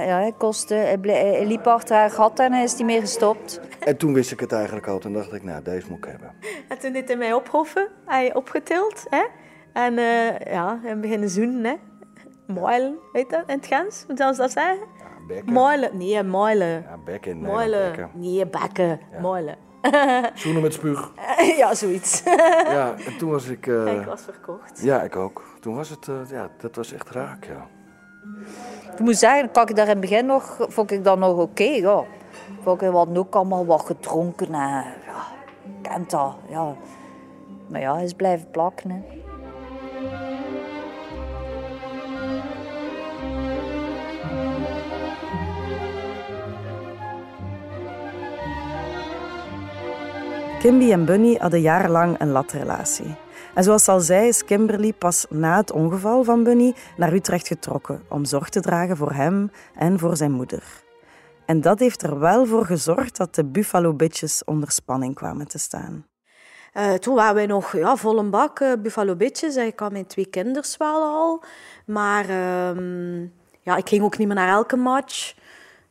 ja, 0.06 0.18
hij, 0.18 0.32
kostte, 0.38 0.74
hij, 0.74 0.98
ble- 0.98 1.12
hij 1.12 1.46
liep 1.46 1.66
achter 1.66 1.96
haar 1.96 2.10
gat 2.10 2.38
en 2.38 2.52
hij 2.52 2.62
is 2.62 2.76
niet 2.76 2.86
meer 2.86 3.00
gestopt. 3.00 3.60
En 3.80 3.96
toen 3.96 4.12
wist 4.14 4.32
ik 4.32 4.40
het 4.40 4.52
eigenlijk 4.52 4.86
al. 4.86 4.98
Toen 4.98 5.12
dacht 5.12 5.32
ik, 5.32 5.42
nou, 5.42 5.62
deze 5.62 5.86
moet 5.88 5.98
ik 5.98 6.04
hebben. 6.04 6.32
En 6.68 6.78
toen 6.78 6.92
deed 6.92 7.08
hij 7.08 7.16
mij 7.16 7.32
ophoffen. 7.32 7.88
Hij 8.06 8.34
opgetild, 8.34 9.04
hè. 9.10 9.24
En 9.72 9.92
uh, 9.92 10.38
ja, 10.38 10.80
en 10.84 11.00
beginnen 11.00 11.28
zoenen, 11.28 11.64
hè. 11.64 11.74
Moilen, 12.46 12.96
weet 13.12 13.30
dat, 13.30 13.42
in 13.46 13.56
het 13.56 13.66
Gens? 13.66 14.04
Ze 14.08 14.14
dat 14.14 14.36
zeggen? 14.36 14.78
Ja, 14.98 15.26
bekken. 15.26 15.52
Moilen, 15.52 15.96
nee, 15.96 16.22
moilen. 16.22 16.68
Ja, 16.68 16.96
bekken. 17.04 17.40
Nee, 17.40 17.52
Moilen, 17.52 17.88
bekken. 17.90 18.10
nee, 18.14 18.46
bekken, 18.46 19.00
Ja. 19.12 19.20
moilen. 19.20 19.56
Zoenen 20.34 20.62
met 20.62 20.72
spuug. 20.72 21.12
ja, 21.58 21.74
zoiets. 21.74 22.22
Ja, 22.76 22.94
en 23.06 23.16
toen 23.18 23.30
was 23.30 23.46
ik... 23.46 23.66
uh, 23.66 24.00
ik 24.00 24.06
was 24.06 24.22
verkocht. 24.22 24.82
Ja, 24.82 25.02
ik 25.02 25.16
ook. 25.16 25.42
Toen 25.60 25.74
was 25.74 25.88
het, 25.88 26.06
uh, 26.06 26.16
ja, 26.30 26.48
dat 26.58 26.76
was 26.76 26.92
echt 26.92 27.10
raak, 27.10 27.44
ja. 27.44 27.66
Ik 28.92 28.98
moet 28.98 29.16
zeggen, 29.16 29.50
kan 29.50 29.68
ik 29.68 29.76
daar 29.76 29.84
in 29.84 29.90
het 29.90 30.00
begin 30.00 30.26
nog, 30.26 30.56
vond 30.68 30.90
ik 30.90 31.04
dat 31.04 31.18
nog 31.18 31.30
oké, 31.30 31.40
okay, 31.40 31.80
ja. 31.80 32.04
Vond 32.62 32.82
ik 32.82 32.90
wat 32.90 33.18
ook 33.18 33.34
allemaal 33.34 33.66
wat 33.66 33.86
gedronken 33.86 34.46
en 34.46 34.84
ja, 35.06 35.24
kent 35.82 36.10
dat, 36.10 36.34
ja. 36.48 36.74
Maar 37.68 37.80
ja, 37.80 37.94
hij 37.94 38.04
is 38.04 38.12
blijven 38.12 38.50
plakken, 38.50 38.90
hè. 38.90 39.02
Kimby 50.58 50.92
en 50.92 51.04
Bunny 51.04 51.36
hadden 51.40 51.60
jarenlang 51.60 52.20
een 52.20 52.30
latrelatie. 52.30 53.14
En 53.54 53.64
zoals 53.64 53.84
ze 53.84 53.90
al 53.90 54.00
zei, 54.00 54.28
is 54.28 54.44
Kimberly 54.44 54.92
pas 54.92 55.26
na 55.28 55.56
het 55.56 55.72
ongeval 55.72 56.24
van 56.24 56.44
Bunny 56.44 56.74
naar 56.96 57.12
Utrecht 57.12 57.46
getrokken 57.46 58.02
om 58.08 58.24
zorg 58.24 58.48
te 58.48 58.60
dragen 58.60 58.96
voor 58.96 59.12
hem 59.12 59.50
en 59.74 59.98
voor 59.98 60.16
zijn 60.16 60.32
moeder. 60.32 60.62
En 61.46 61.60
dat 61.60 61.78
heeft 61.78 62.02
er 62.02 62.18
wel 62.18 62.46
voor 62.46 62.64
gezorgd 62.64 63.16
dat 63.16 63.34
de 63.34 63.44
Buffalo 63.44 63.94
Bitches 63.94 64.44
onder 64.44 64.70
spanning 64.70 65.14
kwamen 65.14 65.48
te 65.48 65.58
staan. 65.58 66.06
Uh, 66.74 66.92
toen 66.92 67.14
waren 67.14 67.34
wij 67.34 67.46
nog 67.46 67.76
ja, 67.76 67.96
vol 67.96 68.18
een 68.18 68.30
bak 68.30 68.60
uh, 68.60 68.72
Buffalo 68.78 69.16
Bitches. 69.16 69.56
Ik 69.56 69.78
had 69.78 69.92
mijn 69.92 70.06
twee 70.06 70.26
kinders 70.26 70.76
wel 70.76 71.02
al. 71.02 71.42
Maar 71.86 72.28
uh, 72.28 73.20
ja, 73.60 73.76
ik 73.76 73.88
ging 73.88 74.02
ook 74.02 74.18
niet 74.18 74.26
meer 74.26 74.36
naar 74.36 74.48
elke 74.48 74.76
match. 74.76 75.34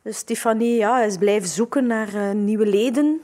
Dus 0.02 0.16
Stefanie 0.18 0.76
ja, 0.76 1.02
is 1.02 1.16
blijven 1.16 1.48
zoeken 1.48 1.86
naar 1.86 2.14
uh, 2.14 2.30
nieuwe 2.30 2.66
leden 2.66 3.20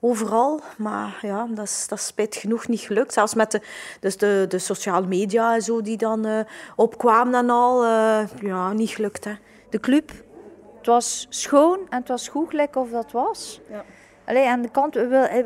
overal. 0.00 0.60
Maar 0.78 1.18
ja, 1.22 1.46
dat 1.50 1.64
is, 1.64 1.86
dat 1.88 1.98
is 1.98 2.06
spijt 2.06 2.36
genoeg 2.36 2.68
niet 2.68 2.80
gelukt. 2.80 3.12
Zelfs 3.12 3.34
met 3.34 3.50
de, 3.50 3.60
dus 4.00 4.16
de, 4.16 4.44
de 4.48 4.58
sociale 4.58 5.06
media 5.06 5.54
en 5.54 5.62
zo 5.62 5.82
die 5.82 5.96
dan 5.96 6.26
uh, 6.26 6.40
opkwamen 6.76 7.34
en 7.34 7.50
al. 7.50 7.84
Uh, 7.84 8.20
ja, 8.40 8.72
niet 8.72 8.90
gelukt. 8.90 9.24
Hè. 9.24 9.32
De 9.70 9.80
club, 9.80 10.12
het 10.76 10.86
was 10.86 11.26
schoon 11.28 11.78
en 11.88 11.98
het 11.98 12.08
was 12.08 12.28
goed 12.28 12.48
gelijk 12.48 12.76
of 12.76 12.90
dat 12.90 13.12
was. 13.12 13.60
Ja. 13.68 13.84
Alleen 14.24 14.48
aan 14.48 14.62
de 14.62 14.70
kant, 14.70 14.94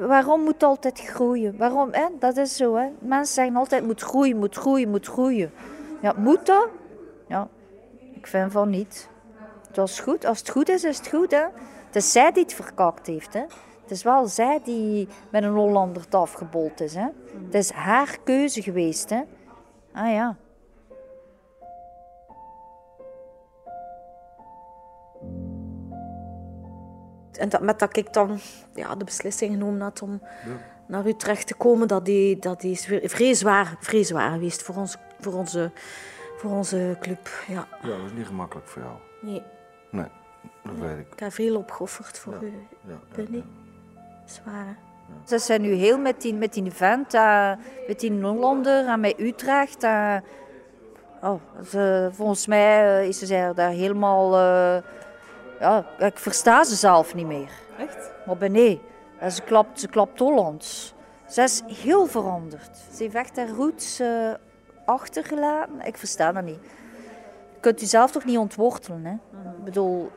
waarom 0.01 0.41
moet 0.41 0.53
het 0.53 0.63
altijd 0.63 1.01
groeien? 1.01 1.57
Waarom? 1.57 1.89
Hè? 1.93 2.07
Dat 2.19 2.37
is 2.37 2.57
zo. 2.57 2.75
Hè? 2.75 2.89
Mensen 2.99 3.35
zeggen 3.35 3.57
altijd, 3.57 3.85
moet 3.85 4.01
groeien, 4.01 4.37
moet 4.37 4.57
groeien, 4.57 4.91
moet 4.91 5.07
groeien. 5.07 5.53
Ja, 6.01 6.15
moet 6.17 6.47
dat? 6.47 6.69
Ja, 7.29 7.49
ik 8.15 8.27
vind 8.27 8.53
van 8.53 8.71
niet. 8.71 9.09
Het 9.67 9.77
was 9.77 10.01
goed. 10.01 10.25
Als 10.25 10.39
het 10.39 10.51
goed 10.51 10.69
is, 10.69 10.85
is 10.85 10.97
het 10.97 11.09
goed. 11.09 11.31
Hè? 11.31 11.45
Het 11.87 11.97
is 11.97 12.13
zij 12.13 12.33
die 12.33 12.43
het 12.43 12.55
verkakt 12.55 13.07
heeft. 13.07 13.35
Hè? 13.35 13.45
Het 13.85 13.93
is 13.93 14.03
wel 14.03 14.27
zij 14.27 14.61
die 14.65 15.09
met 15.31 15.43
een 15.43 15.55
Hollander 15.55 16.03
het 16.03 16.15
afgebold 16.15 16.81
is. 16.81 16.95
Hè? 16.95 17.05
Mm. 17.05 17.45
Het 17.45 17.55
is 17.55 17.71
haar 17.71 18.19
keuze 18.25 18.63
geweest. 18.63 19.11
Hè? 19.11 19.23
Ah 19.93 20.13
ja. 20.13 20.37
En 27.33 27.49
dat, 27.49 27.61
met 27.61 27.79
dat 27.79 27.97
ik 27.97 28.13
dan 28.13 28.39
ja, 28.75 28.95
de 28.95 29.05
beslissing 29.05 29.53
genomen 29.53 29.81
had 29.81 30.03
om 30.03 30.21
ja. 30.23 30.57
naar 30.87 31.07
Utrecht 31.07 31.47
te 31.47 31.55
komen, 31.55 31.89
dat 31.89 32.05
die, 32.05 32.39
dat 32.39 32.61
die 32.61 32.71
is 32.71 32.85
vrij 33.03 33.35
zwaar, 33.35 33.77
vrij 33.81 34.05
zwaar 34.05 34.33
geweest 34.33 34.63
voor, 34.63 34.77
ons, 34.77 34.97
voor, 35.21 35.33
onze, 35.33 35.71
voor 36.37 36.51
onze 36.51 36.97
club. 37.01 37.29
Ja. 37.49 37.69
ja, 37.83 37.89
dat 37.89 38.01
was 38.01 38.13
niet 38.13 38.27
gemakkelijk 38.27 38.69
voor 38.69 38.83
jou. 38.83 38.97
Nee. 39.21 39.43
Nee, 39.91 40.09
dat 40.63 40.75
weet 40.79 40.99
ik. 40.99 41.13
Ik 41.13 41.19
heb 41.19 41.33
veel 41.33 41.57
opgeofferd 41.57 42.19
voor 42.19 42.35
ja. 42.35 42.41
u, 42.41 42.53
ja. 43.31 43.43
Zwaar. 44.25 44.77
Ze 45.25 45.39
zijn 45.39 45.61
nu 45.61 45.73
heel 45.73 45.99
met 45.99 46.21
die, 46.21 46.35
met 46.35 46.53
die 46.53 46.71
vent, 46.71 47.15
uh, 47.15 47.53
met 47.87 48.01
die 48.01 48.21
Hollander 48.23 48.87
en 48.87 49.01
met 49.01 49.21
Utrecht. 49.21 49.85
Uh, 49.85 50.17
oh, 51.23 51.41
ze, 51.69 52.09
volgens 52.13 52.47
mij 52.47 53.09
is 53.09 53.19
ze 53.19 53.53
daar 53.55 53.71
helemaal... 53.71 54.37
ja, 55.61 55.87
ik 55.99 56.19
versta 56.19 56.65
ze 56.65 56.75
zelf 56.75 57.15
niet 57.15 57.27
meer. 57.27 57.51
Echt? 57.79 58.13
Maar 58.27 58.37
ben 58.37 58.53
nee, 58.53 58.81
ze 59.31 59.43
klapt, 59.43 59.81
ze 59.81 59.89
klapt 59.89 60.19
Hollands. 60.19 60.95
Ze 61.29 61.43
is 61.43 61.63
heel 61.67 62.07
veranderd. 62.07 62.77
Ze 62.93 63.03
heeft 63.03 63.15
echt 63.15 63.37
haar 63.37 63.49
roots 63.49 64.03
achtergelaten. 64.85 65.81
Ik 65.81 65.97
versta 65.97 66.33
dat 66.33 66.45
niet. 66.45 66.61
Je 67.55 67.61
kunt 67.61 67.83
u 67.83 67.87
zelf 67.87 68.11
toch 68.11 68.25
niet 68.25 68.39
ontwortelen. 68.39 69.05
Hè? 69.05 69.11
Mm. 69.11 69.51
Ik 69.59 69.65
bedoel, 69.65 70.11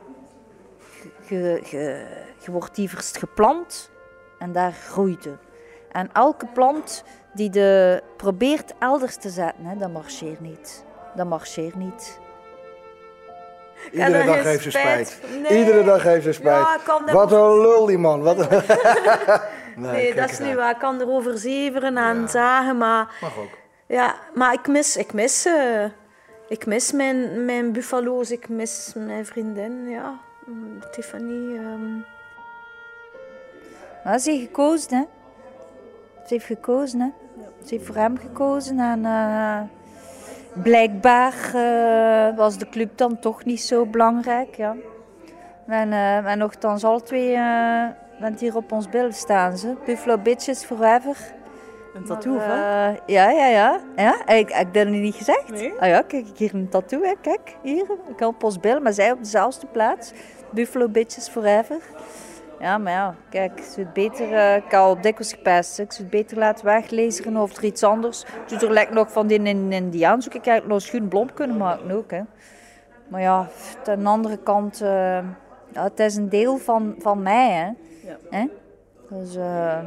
je, 1.28 1.62
je, 1.70 2.06
je 2.38 2.50
wordt 2.50 2.76
lieverst 2.76 3.18
geplant 3.18 3.90
en 4.38 4.52
daar 4.52 4.72
groeit 4.72 5.24
het. 5.24 5.38
En 5.92 6.10
elke 6.12 6.46
plant 6.46 7.04
die 7.34 7.50
de 7.50 8.02
probeert 8.16 8.74
elders 8.78 9.16
te 9.16 9.28
zetten, 9.28 9.64
hè, 9.64 9.76
dat 9.76 9.90
marcheert 9.90 10.40
niet. 10.40 10.84
Dat 11.14 11.26
marcheert 11.26 11.74
niet. 11.74 12.18
Iedere 13.92 14.24
dag 14.24 14.42
heeft 14.42 14.62
ze 14.62 14.70
spijt. 14.70 15.20
Iedere 15.50 15.84
dag 15.84 16.02
heeft 16.02 16.24
ze 16.24 16.32
spijt. 16.32 16.66
Ja, 16.86 17.12
Wat 17.12 17.32
een 17.32 17.60
lul 17.60 17.86
die 17.86 17.98
man. 17.98 18.22
Wat 18.22 18.38
een... 18.38 18.48
nee, 19.76 19.92
nee 19.92 20.14
dat 20.14 20.30
is 20.30 20.38
nu 20.38 20.54
waar. 20.54 20.70
Ik 20.70 20.78
kan 20.78 21.00
erover 21.00 21.38
zeveren 21.38 21.96
en 21.96 22.20
ja. 22.20 22.26
zagen, 22.26 22.76
maar... 22.76 23.16
Mag 23.20 23.38
ook. 23.38 23.58
Ja, 23.86 24.14
maar 24.34 24.52
ik 24.52 24.66
mis, 24.66 24.96
ik 24.96 25.12
mis, 25.12 25.46
uh, 25.46 25.84
ik 26.48 26.66
mis 26.66 26.92
mijn, 26.92 27.44
mijn 27.44 27.72
buffalo's, 27.72 28.30
ik 28.30 28.48
mis 28.48 28.92
mijn 28.96 29.26
vriendin, 29.26 29.88
ja. 29.88 30.18
Tiffany. 30.90 31.56
Um... 31.56 32.04
Ja, 34.08 34.18
ze 34.18 34.30
heeft 34.30 34.42
gekozen, 34.42 34.96
hè. 34.96 35.04
Ze 36.26 36.34
heeft 36.34 36.44
gekozen, 36.44 37.00
hè. 37.00 37.08
Ze 37.64 37.74
heeft 37.74 37.86
voor 37.86 37.94
hem 37.94 38.16
gekozen 38.16 38.78
en 38.78 39.00
uh, 39.04 39.60
blijkbaar 40.62 41.34
uh, 41.54 42.36
was 42.36 42.58
de 42.58 42.68
club 42.68 42.98
dan 42.98 43.18
toch 43.18 43.44
niet 43.44 43.60
zo 43.60 43.86
belangrijk, 43.86 44.54
ja. 44.54 44.76
En, 45.66 45.88
uh, 45.88 46.30
en 46.30 46.38
nogthans, 46.38 46.84
alle 46.84 47.02
twee 47.02 47.38
bent 48.20 48.40
hier 48.40 48.56
op 48.56 48.72
ons 48.72 48.88
beeld 48.88 49.14
staan, 49.14 49.58
ze. 49.58 49.74
Buffalo 49.84 50.18
Bitches 50.18 50.64
Forever. 50.64 51.16
Een 51.94 52.04
tattoo, 52.04 52.38
hè? 52.38 52.86
ja, 53.06 53.30
ja, 53.30 53.46
ja. 53.46 53.80
ja 53.96 54.26
ik, 54.26 54.50
ik 54.50 54.74
dat 54.74 54.86
niet 54.86 55.14
gezegd. 55.14 55.50
Nee? 55.50 55.72
Ah 55.80 55.88
ja, 55.88 56.02
kijk, 56.02 56.26
hier 56.36 56.54
een 56.54 56.68
tattoo, 56.68 57.02
hè. 57.02 57.12
Kijk, 57.20 57.56
hier. 57.62 57.86
Ik 58.08 58.20
op 58.20 58.42
ons 58.42 58.60
beeld, 58.60 58.82
maar 58.82 58.92
zij 58.92 59.12
op 59.12 59.18
dezelfde 59.18 59.66
plaats. 59.66 60.12
Buffalo 60.50 60.88
Bitches 60.88 61.28
Forever. 61.28 61.80
Ja, 62.60 62.78
maar 62.78 62.92
ja, 62.92 63.14
kijk, 63.30 63.58
ik 63.58 63.64
zou 63.64 63.86
het 63.86 63.92
beter, 63.92 64.30
uh, 64.30 64.56
ik 64.56 64.72
op 64.72 65.02
dikwijls 65.02 65.32
gepest, 65.32 65.78
ik 65.78 65.92
zou 65.92 66.02
het 66.02 66.10
beter 66.10 66.38
laten 66.38 66.64
weglezen 66.64 67.36
of 67.36 67.56
er 67.56 67.64
iets 67.64 67.82
anders. 67.82 68.24
Dus 68.46 68.62
er 68.62 68.72
lijkt 68.72 68.92
nog 68.92 69.12
van 69.12 69.26
die 69.26 69.42
in 69.42 69.72
Indiaan 69.72 70.22
zoek 70.22 70.34
ik 70.34 70.46
eigenlijk 70.46 70.72
nog 70.72 70.82
schoen 70.82 71.08
blond 71.08 71.34
kunnen 71.34 71.56
maken 71.56 71.90
ook. 71.90 72.10
Hè. 72.10 72.20
Maar 73.08 73.20
ja, 73.20 73.48
aan 73.86 74.02
de 74.02 74.08
andere 74.08 74.36
kant, 74.36 74.82
uh, 74.82 74.88
ja, 75.72 75.82
het 75.82 76.00
is 76.00 76.16
een 76.16 76.28
deel 76.28 76.56
van, 76.56 76.94
van 76.98 77.22
mij. 77.22 77.50
Hè. 77.50 77.66
Ja. 78.08 78.16
Hè? 78.30 78.46
Dus 79.08 79.36
uh, 79.36 79.78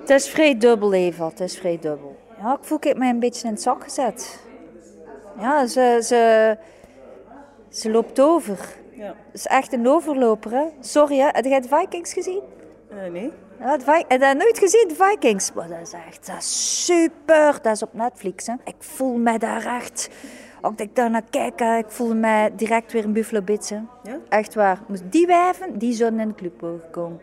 het 0.00 0.10
is 0.10 0.28
vrij 0.28 0.58
dubbel, 0.58 0.92
Eva, 0.92 1.28
het 1.28 1.40
is 1.40 1.58
vrij 1.58 1.78
dubbel. 1.80 2.16
Ja, 2.40 2.52
ik 2.52 2.64
voel 2.64 2.78
ik 2.80 2.96
mij 2.96 3.10
een 3.10 3.18
beetje 3.18 3.46
in 3.46 3.52
het 3.52 3.62
zak 3.62 3.82
gezet. 3.82 4.40
Ja, 5.38 5.66
ze, 5.66 5.98
ze, 6.02 6.56
ze 7.68 7.90
loopt 7.90 8.20
over. 8.20 8.80
Ja. 9.02 9.08
Dat 9.08 9.16
is 9.32 9.46
echt 9.46 9.72
een 9.72 9.88
overloper, 9.88 10.50
hè? 10.50 10.64
Sorry, 10.80 11.18
hè? 11.18 11.28
Heb 11.32 11.44
jij 11.44 11.60
de 11.60 11.68
Vikings 11.68 12.12
gezien? 12.12 12.42
Uh, 12.92 13.10
nee. 13.12 13.32
Ja, 13.58 13.70
heb 14.08 14.20
je 14.20 14.34
nooit 14.38 14.58
gezien, 14.58 14.88
de 14.88 14.94
Vikings? 14.94 15.52
Maar 15.52 15.68
dat 15.68 15.80
is 15.80 15.92
echt 15.92 16.26
dat 16.26 16.36
is 16.36 16.84
super. 16.84 17.58
Dat 17.62 17.74
is 17.74 17.82
op 17.82 17.94
Netflix, 17.94 18.46
hè? 18.46 18.54
Ik 18.64 18.74
voel 18.78 19.16
me 19.16 19.38
daar 19.38 19.66
echt... 19.66 20.10
Als 20.60 20.74
ik 20.76 20.96
daar 20.96 21.10
naar 21.10 21.22
kijk, 21.30 21.60
ik 21.60 21.90
voel 21.90 22.14
me 22.14 22.50
direct 22.56 22.92
weer 22.92 23.04
een 23.04 23.12
Buffalo 23.12 23.42
Bits, 23.42 23.68
Ja? 23.68 23.82
Echt 24.28 24.54
waar. 24.54 24.78
Die 25.04 25.26
wijven, 25.26 25.78
die 25.78 25.92
zouden 25.92 26.20
in 26.20 26.28
de 26.28 26.34
club 26.34 26.60
mogen 26.60 26.90
komen. 26.90 27.20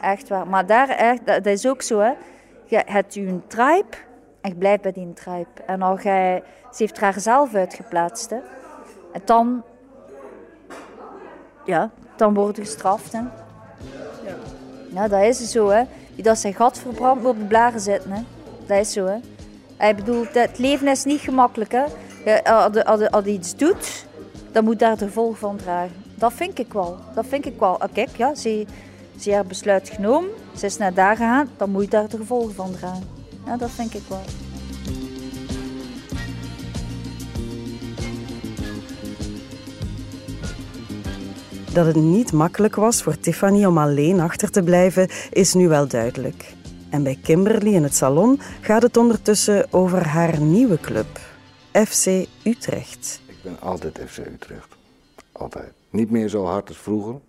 Echt 0.00 0.28
waar. 0.28 0.46
Maar 0.46 0.66
daar, 0.66 0.88
echt, 0.88 1.26
dat, 1.26 1.46
is 1.46 1.66
ook 1.66 1.82
zo, 1.82 1.98
hè? 1.98 2.12
Je 2.64 2.82
hebt 2.86 3.16
een 3.16 3.42
tribe 3.46 3.96
en 4.40 4.50
je 4.50 4.56
blijft 4.56 4.82
bij 4.82 4.92
die 4.92 5.12
tribe. 5.12 5.62
En 5.66 5.82
al 5.82 5.96
gij, 5.96 6.42
ze 6.70 6.82
heeft 6.82 7.00
haar 7.00 7.20
zelf 7.20 7.54
uitgeplaatst, 7.54 8.30
hè? 8.30 8.38
En 9.12 9.20
dan 9.24 9.64
ja, 11.64 11.90
dan 12.16 12.34
wordt 12.34 12.58
gestraft. 12.58 13.12
Hè. 13.12 13.18
Ja. 13.18 14.36
ja, 14.92 15.08
dat 15.08 15.22
is 15.22 15.50
zo. 15.50 15.68
Hè. 15.68 15.82
Die 16.14 16.24
dat 16.24 16.38
zijn 16.38 16.54
gat 16.54 16.78
verbrandt, 16.78 17.22
moet 17.22 17.30
op 17.30 17.38
de 17.38 17.44
blaren 17.44 17.80
zitten. 17.80 18.12
Hè. 18.12 18.22
Dat 18.66 18.78
is 18.78 18.92
zo. 18.92 19.06
Hè. 19.06 19.16
Hij 19.76 19.94
bedoelt, 19.94 20.34
het 20.34 20.58
leven 20.58 20.88
is 20.88 21.04
niet 21.04 21.20
gemakkelijk. 21.20 21.72
Hè. 21.72 21.84
Als 22.84 22.98
je 23.00 23.10
als 23.10 23.24
iets 23.24 23.56
doet, 23.56 24.06
dan 24.52 24.64
moet 24.64 24.78
daar 24.78 24.96
de 24.96 25.04
gevolg 25.04 25.38
van 25.38 25.56
dragen. 25.56 26.02
Dat 26.14 26.32
vind 26.32 26.58
ik 26.58 26.72
wel. 26.72 26.96
Dat 27.14 27.26
vind 27.26 27.46
ik 27.46 27.58
wel. 27.58 27.80
Ah, 27.80 27.92
kijk, 27.92 28.16
ja, 28.16 28.34
ze, 28.34 28.66
ze 29.18 29.30
heeft 29.30 29.46
besluit 29.46 29.88
genomen, 29.88 30.30
ze 30.56 30.66
is 30.66 30.76
naar 30.76 30.94
daar 30.94 31.16
gegaan, 31.16 31.48
dan 31.56 31.70
moet 31.70 31.82
je 31.82 31.88
daar 31.88 32.08
de 32.08 32.16
gevolgen 32.16 32.54
van 32.54 32.70
dragen. 32.72 33.08
Ja, 33.46 33.56
dat 33.56 33.70
vind 33.70 33.94
ik 33.94 34.02
wel. 34.08 34.20
Dat 41.72 41.86
het 41.86 41.96
niet 41.96 42.32
makkelijk 42.32 42.76
was 42.76 43.02
voor 43.02 43.18
Tiffany 43.18 43.64
om 43.64 43.78
alleen 43.78 44.20
achter 44.20 44.50
te 44.50 44.62
blijven, 44.62 45.08
is 45.30 45.54
nu 45.54 45.68
wel 45.68 45.88
duidelijk. 45.88 46.54
En 46.90 47.02
bij 47.02 47.18
Kimberly 47.22 47.74
in 47.74 47.82
het 47.82 47.94
salon 47.94 48.40
gaat 48.60 48.82
het 48.82 48.96
ondertussen 48.96 49.72
over 49.72 50.06
haar 50.06 50.40
nieuwe 50.40 50.80
club, 50.80 51.20
FC 51.72 52.26
Utrecht. 52.44 53.20
Ik 53.26 53.36
ben 53.42 53.60
altijd 53.60 54.00
FC 54.06 54.18
Utrecht. 54.18 54.76
Altijd. 55.32 55.72
Niet 55.90 56.10
meer 56.10 56.28
zo 56.28 56.44
hard 56.44 56.68
als 56.68 56.78
vroeger, 56.78 57.20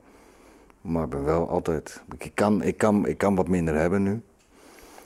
maar 0.82 1.08
ben 1.08 1.24
wel 1.24 1.50
altijd. 1.50 2.02
Ik 2.18 2.32
kan, 2.34 2.64
ik 2.64 2.78
kan, 2.78 3.08
ik 3.08 3.18
kan 3.18 3.36
wat 3.36 3.48
minder 3.48 3.76
hebben 3.76 4.04
nu. 4.04 4.22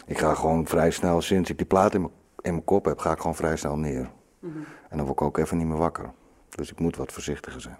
Ik 0.06 0.17
ga 0.17 0.34
gewoon 0.34 0.67
vrij 0.67 0.91
snel, 0.91 1.22
sinds 1.22 1.50
ik 1.50 1.58
die 1.58 1.67
plaat 1.67 1.94
in 1.94 2.10
mijn 2.41 2.63
kop 2.63 2.86
heb, 2.86 3.00
ga 3.00 3.12
ik 3.12 3.20
gewoon 3.20 3.36
vrij 3.36 3.58
snel 3.58 3.77
neer. 3.77 4.10
Mhm. 4.39 4.58
En 4.89 4.98
dan 4.98 5.06
word 5.06 5.20
ik 5.20 5.25
ook 5.25 5.38
even 5.38 5.58
niet 5.58 5.67
meer 5.67 5.77
wakker. 5.77 6.12
Dus 6.50 6.72
ik 6.72 6.79
moet 6.79 6.96
wat 6.96 7.12
voorzichtiger 7.12 7.62
zijn. 7.62 7.77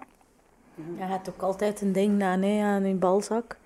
Je 0.98 1.04
hebt 1.04 1.30
ook 1.30 1.42
altijd 1.42 1.82
een 1.82 1.92
ding 1.92 2.24
aan, 2.24 2.42
hè, 2.42 2.64
aan 2.64 2.86
je 2.88 2.94
balzak. 2.94 3.58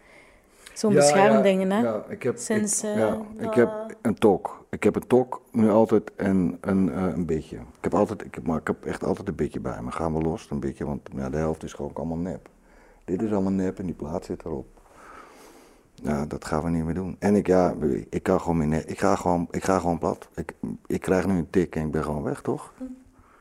Zo'n 0.73 0.91
ja, 0.91 0.97
beschermdingen, 0.97 1.71
hè? 1.71 1.79
Ja, 1.79 2.03
ik 2.09 2.23
heb, 2.23 2.37
Sinds, 2.37 2.83
ik, 2.83 2.89
uh, 2.89 2.97
ja, 2.97 3.21
ik 3.37 3.53
heb 3.53 3.95
een 4.01 4.15
tok. 4.15 4.65
Ik 4.69 4.83
heb 4.83 4.95
een 4.95 5.07
tok 5.07 5.41
nu 5.51 5.69
altijd 5.69 6.15
en 6.15 6.57
een, 6.61 6.87
uh, 6.87 7.03
een 7.03 7.25
beetje. 7.25 7.55
Ik 7.55 7.83
heb 7.83 7.93
altijd, 7.93 8.25
ik 8.25 8.35
heb, 8.35 8.47
maar 8.47 8.59
ik 8.59 8.67
heb 8.67 8.85
echt 8.85 9.03
altijd 9.03 9.27
een 9.27 9.35
beetje 9.35 9.59
bij 9.59 9.81
me. 9.81 9.91
Gaan 9.91 10.13
we 10.13 10.21
los, 10.21 10.47
een 10.49 10.59
beetje, 10.59 10.85
want 10.85 11.09
ja, 11.15 11.29
de 11.29 11.37
helft 11.37 11.63
is 11.63 11.73
gewoon 11.73 11.91
allemaal 11.93 12.17
nep. 12.17 12.49
Dit 13.05 13.21
is 13.21 13.31
allemaal 13.31 13.51
nep 13.51 13.79
en 13.79 13.85
die 13.85 13.95
plaat 13.95 14.25
zit 14.25 14.45
erop. 14.45 14.67
Ja, 15.93 16.25
dat 16.25 16.45
gaan 16.45 16.63
we 16.63 16.69
niet 16.69 16.83
meer 16.83 16.93
doen. 16.93 17.15
En 17.19 17.35
ik, 17.35 17.47
ja, 17.47 17.73
ik 18.09 18.23
kan 18.23 18.41
gewoon 18.41 18.57
meer 18.57 18.87
ik 18.89 18.99
ga 18.99 19.15
gewoon, 19.15 19.47
ik 19.51 19.63
ga 19.63 19.79
gewoon 19.79 19.97
plat. 19.97 20.29
Ik, 20.35 20.53
ik 20.85 21.01
krijg 21.01 21.27
nu 21.27 21.37
een 21.37 21.49
tik 21.49 21.75
en 21.75 21.85
ik 21.85 21.91
ben 21.91 22.03
gewoon 22.03 22.23
weg, 22.23 22.41
toch? 22.41 22.73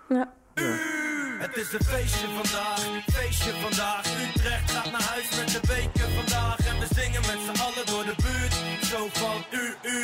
Ja. 0.08 0.32
ja. 0.54 1.08
Het 1.40 1.56
is 1.56 1.72
een 1.72 1.84
feestje 1.84 2.26
vandaag, 2.40 2.80
feestje 3.16 3.52
vandaag. 3.66 4.04
Utrecht 4.26 4.70
gaat 4.70 4.90
naar 4.90 5.06
huis 5.12 5.28
met 5.38 5.48
de 5.56 5.60
beker 5.72 6.08
vandaag. 6.18 6.58
En 6.70 6.76
we 6.82 6.86
zingen 6.98 7.22
met 7.30 7.40
z'n 7.46 7.62
allen 7.66 7.86
door 7.92 8.04
de 8.10 8.16
buurt. 8.24 8.54
Zo 8.90 9.00
van 9.22 9.38
u, 9.60 9.64
u, 9.96 10.00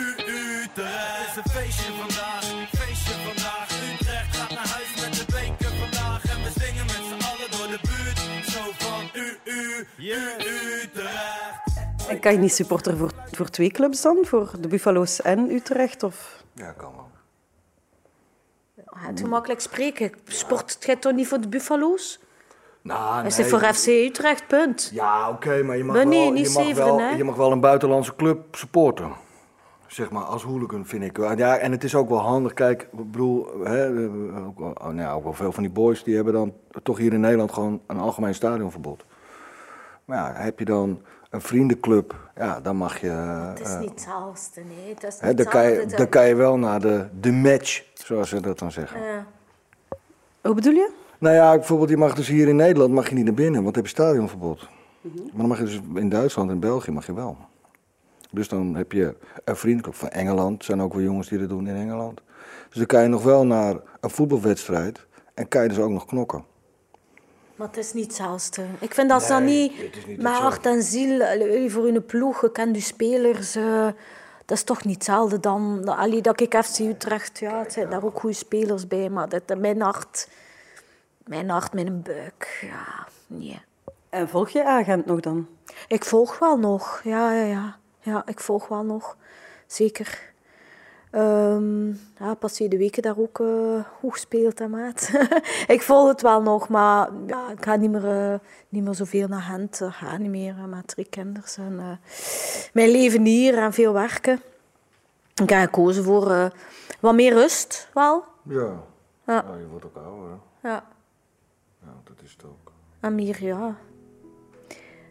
u, 0.00 0.04
Utrecht. 0.62 1.16
Het 1.18 1.28
is 1.30 1.36
een 1.40 1.50
feestje 1.56 1.90
vandaag, 2.02 2.44
feestje 2.80 3.14
vandaag. 3.28 3.68
Utrecht 3.90 4.30
gaat 4.36 4.52
naar 4.58 4.68
huis 4.76 4.90
met 5.02 5.12
de 5.20 5.26
beker 5.36 5.72
vandaag. 5.82 6.20
En 6.32 6.38
we 6.44 6.50
zingen 6.62 6.86
met 6.92 7.02
z'n 7.10 7.20
allen 7.30 7.50
door 7.56 7.68
de 7.74 7.80
buurt. 7.88 8.18
Zo 8.54 8.62
van 8.84 9.02
u, 9.22 9.26
u, 9.58 9.60
u, 9.96 10.20
Utrecht. 10.82 12.08
En 12.08 12.20
kan 12.20 12.32
je 12.32 12.38
niet 12.38 12.54
supporter 12.54 12.96
voor, 12.96 13.12
voor 13.30 13.48
twee 13.50 13.70
clubs 13.70 14.02
dan? 14.02 14.18
Voor 14.22 14.50
de 14.60 14.68
Buffalo's 14.68 15.22
en 15.22 15.50
Utrecht? 15.50 16.02
Of? 16.02 16.44
Ja, 16.54 16.72
kan 16.72 16.92
wel. 16.92 17.13
Het 19.06 19.20
gemakkelijk 19.20 19.60
spreken. 19.60 20.12
Sport 20.24 20.86
het 20.86 21.00
toch 21.00 21.12
niet 21.12 21.28
voor 21.28 21.40
de 21.40 21.48
Buffalo's? 21.48 22.20
Nou, 22.82 23.16
nee. 23.16 23.26
Is 23.26 23.36
het 23.36 23.46
voor 23.46 23.60
FC 23.60 23.86
Utrecht, 23.86 24.46
punt. 24.46 24.90
Ja, 24.92 25.30
oké, 25.30 25.62
maar 25.62 25.76
je 25.76 25.84
mag, 25.84 25.96
wel, 25.96 26.12
je, 26.12 26.50
mag 26.54 26.74
wel, 26.74 27.00
je 27.00 27.24
mag 27.24 27.36
wel 27.36 27.52
een 27.52 27.60
buitenlandse 27.60 28.16
club 28.16 28.56
supporten. 28.56 29.12
Zeg 29.86 30.10
maar, 30.10 30.22
als 30.22 30.42
hooligan 30.42 30.86
vind 30.86 31.04
ik. 31.04 31.16
Ja, 31.36 31.56
en 31.56 31.72
het 31.72 31.84
is 31.84 31.94
ook 31.94 32.08
wel 32.08 32.18
handig. 32.18 32.52
Kijk, 32.52 32.82
ik 32.82 33.10
bedoel, 33.10 33.48
hè, 33.62 33.88
ook, 34.46 34.58
wel, 34.58 34.72
oh, 34.82 34.88
nou, 34.88 35.16
ook 35.16 35.22
wel 35.22 35.32
veel 35.32 35.52
van 35.52 35.62
die 35.62 35.72
boys 35.72 36.04
die 36.04 36.14
hebben 36.14 36.32
dan 36.32 36.54
toch 36.82 36.98
hier 36.98 37.12
in 37.12 37.20
Nederland 37.20 37.52
gewoon 37.52 37.80
een 37.86 37.98
algemeen 37.98 38.34
stadionverbod. 38.34 39.04
Maar 40.04 40.16
ja, 40.16 40.40
heb 40.40 40.58
je 40.58 40.64
dan 40.64 41.02
een 41.34 41.40
vriendenclub, 41.40 42.30
ja, 42.36 42.60
dan 42.60 42.76
mag 42.76 43.00
je... 43.00 43.06
Het 43.06 43.60
is 43.60 43.70
uh, 43.70 43.80
niet 43.80 43.90
hetzelfde, 43.90 44.60
nee. 44.60 44.94
Het 44.94 45.04
is 45.04 45.20
hè, 45.20 45.34
dan, 45.34 45.46
kan 45.46 45.70
je, 45.70 45.86
dan 45.86 46.08
kan 46.08 46.28
je 46.28 46.34
wel 46.34 46.58
naar 46.58 46.80
de, 46.80 47.06
de 47.20 47.32
match, 47.32 47.82
zoals 47.94 48.28
ze 48.28 48.40
dat 48.40 48.58
dan 48.58 48.72
zeggen. 48.72 49.02
Ja. 49.02 49.26
Hoe 50.40 50.54
bedoel 50.54 50.72
je? 50.72 50.90
Nou 51.18 51.34
ja, 51.34 51.54
bijvoorbeeld, 51.54 51.90
je 51.90 51.96
mag 51.96 52.14
dus 52.14 52.28
hier 52.28 52.48
in 52.48 52.56
Nederland 52.56 52.92
mag 52.92 53.08
je 53.08 53.14
niet 53.14 53.24
naar 53.24 53.34
binnen, 53.34 53.62
want 53.62 53.74
je 53.74 53.80
hebt 53.80 53.92
stadionverbod. 53.92 54.68
Mm 55.00 55.10
-hmm. 55.10 55.22
Maar 55.24 55.36
dan 55.36 55.46
mag 55.46 55.58
je 55.58 55.64
dus 55.64 55.80
in 55.94 56.08
Duitsland 56.08 56.50
en 56.50 56.60
België 56.60 56.90
mag 56.90 57.06
je 57.06 57.14
wel. 57.14 57.36
Dus 58.30 58.48
dan 58.48 58.74
heb 58.74 58.92
je 58.92 59.16
een 59.44 59.56
vriendclub 59.56 59.94
van 59.94 60.08
Engeland. 60.08 60.58
Er 60.58 60.64
zijn 60.64 60.82
ook 60.82 60.92
wel 60.92 61.02
jongens 61.02 61.28
die 61.28 61.38
dat 61.38 61.48
doen 61.48 61.66
in 61.66 61.76
Engeland. 61.76 62.20
Dus 62.68 62.76
dan 62.76 62.86
kan 62.86 63.02
je 63.02 63.08
nog 63.08 63.22
wel 63.22 63.46
naar 63.46 63.76
een 64.00 64.10
voetbalwedstrijd 64.10 65.06
en 65.34 65.48
kan 65.48 65.62
je 65.62 65.68
dus 65.68 65.78
ook 65.78 65.90
nog 65.90 66.06
knokken. 66.06 66.44
Maar 67.56 67.66
het 67.66 67.76
is 67.76 67.92
niet 67.92 68.06
hetzelfde. 68.06 68.66
Ik 68.80 68.94
vind 68.94 69.08
dat 69.08 69.22
ze 69.22 69.28
dan 69.28 69.44
Nee, 69.44 69.70
niet 69.70 70.06
niet 70.06 70.22
met 70.22 70.32
hart 70.32 70.66
en 70.66 70.82
ziel 70.82 71.22
allee, 71.22 71.70
voor 71.70 71.84
hun 71.84 72.06
ploeg, 72.06 72.40
je 72.40 72.52
kent 72.52 72.76
je 72.76 72.82
spelers. 72.82 73.54
eh, 73.54 73.86
dat 74.44 74.56
is 74.56 74.64
toch 74.64 74.84
niet 74.84 74.94
hetzelfde 74.94 75.40
dan... 75.40 75.88
Allee, 75.88 76.22
dat 76.22 76.40
ik 76.40 76.56
FC 76.64 76.78
Utrecht, 76.78 77.38
ja, 77.38 77.58
het 77.58 77.72
zijn 77.72 77.90
daar 77.90 78.04
ook 78.04 78.20
goede 78.20 78.36
spelers 78.36 78.86
bij. 78.86 79.10
Maar 79.10 79.28
dat, 79.28 79.58
mijn 79.58 79.80
hart, 79.80 80.28
mijn 81.24 81.48
hart, 81.50 81.72
mijn 81.72 82.02
buik, 82.02 82.58
ja, 82.60 83.06
nee. 83.26 83.60
En 84.08 84.28
volg 84.28 84.48
je 84.48 84.64
agent 84.64 85.06
nog 85.06 85.20
dan? 85.20 85.48
Ik 85.88 86.04
volg 86.04 86.38
wel 86.38 86.56
nog, 86.58 87.00
ja, 87.04 87.32
ja, 87.32 87.44
ja. 87.44 87.76
Ja, 88.00 88.22
ik 88.26 88.40
volg 88.40 88.68
wel 88.68 88.84
nog. 88.84 89.16
Zeker. 89.66 90.32
Ehm 91.14 91.92
ja, 92.18 92.34
passeer 92.38 92.68
de 92.68 92.76
weken 92.76 93.02
daar 93.02 93.18
ook 93.18 93.40
eh 93.40 93.84
hoe 94.00 94.12
gespeeld, 94.12 94.58
hè, 94.58 94.68
maat. 94.68 95.10
ik 95.66 95.82
volg 95.82 96.08
het 96.08 96.22
wel 96.22 96.42
nog, 96.42 96.68
maar 96.68 97.10
ja, 97.26 97.50
ik 97.50 97.64
ga 97.64 97.76
niet 97.76 97.90
meer, 97.90 98.08
eh, 98.08 98.38
niet 98.68 98.84
meer 98.84 98.94
zoveel 98.94 99.28
naar 99.28 99.40
Gent. 99.40 99.80
Ik 99.80 99.92
ga 99.92 100.16
niet 100.16 100.30
meer 100.30 100.54
eh, 100.58 100.64
met 100.64 100.86
drie 100.86 101.04
kinderen. 101.04 101.48
En, 101.56 101.78
eh, 101.78 102.12
mijn 102.72 102.90
leven 102.90 103.24
hier 103.24 103.58
en 103.58 103.72
veel 103.72 103.92
werken. 103.92 104.40
Ik 105.42 105.48
heb 105.50 105.60
gekozen 105.60 106.04
voor 106.04 106.30
eh, 106.30 106.46
wat 107.00 107.14
meer 107.14 107.32
rust, 107.32 107.88
wel. 107.92 108.24
Ja. 108.42 108.82
Ja. 109.26 109.44
je 109.58 109.66
wordt 109.70 109.84
ook 109.84 109.96
ouder. 109.96 110.38
Ja. 110.62 110.84
Ja, 111.82 111.92
dat 112.04 112.16
is 112.22 112.32
het 112.32 112.44
ook. 112.44 112.72
En 113.00 113.14
meer, 113.14 113.44
ja. 113.44 113.76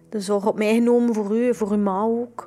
De 0.09 0.19
zorg 0.19 0.45
op 0.45 0.57
mij 0.57 0.73
genomen 0.73 1.13
voor 1.13 1.37
u, 1.37 1.55
voor 1.55 1.71
uw 1.71 1.77
ma 1.77 2.01
ook. 2.01 2.45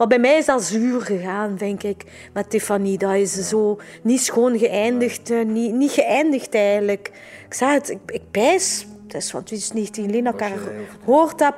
Eh. 0.00 0.08
Maar 0.08 0.18
bij 0.18 0.18
mij 0.18 0.38
is 0.38 0.46
dat 0.46 0.62
zuur 0.62 1.00
gegaan, 1.00 1.56
denk 1.56 1.82
ik, 1.82 2.04
met 2.32 2.50
Tiffany. 2.50 2.96
Dat 2.96 3.14
is 3.14 3.48
zo 3.48 3.78
niet 4.02 4.20
schoon 4.20 4.58
geëindigd, 4.58 5.30
eh, 5.30 5.44
niet, 5.44 5.74
niet 5.74 5.90
geëindigd 5.90 6.54
eigenlijk. 6.54 7.10
Ik 7.46 7.54
zei 7.54 7.72
het, 7.72 7.90
ik, 7.90 7.98
ik 8.06 8.22
pijs, 8.30 8.86
het 9.06 9.22
is 9.22 9.30
van 9.30 9.42
2019 9.42 10.04
alleen 10.04 10.24
dat 10.24 10.34
ik 10.34 10.40
haar 10.40 10.58
gehoord 11.04 11.40
heb. 11.40 11.54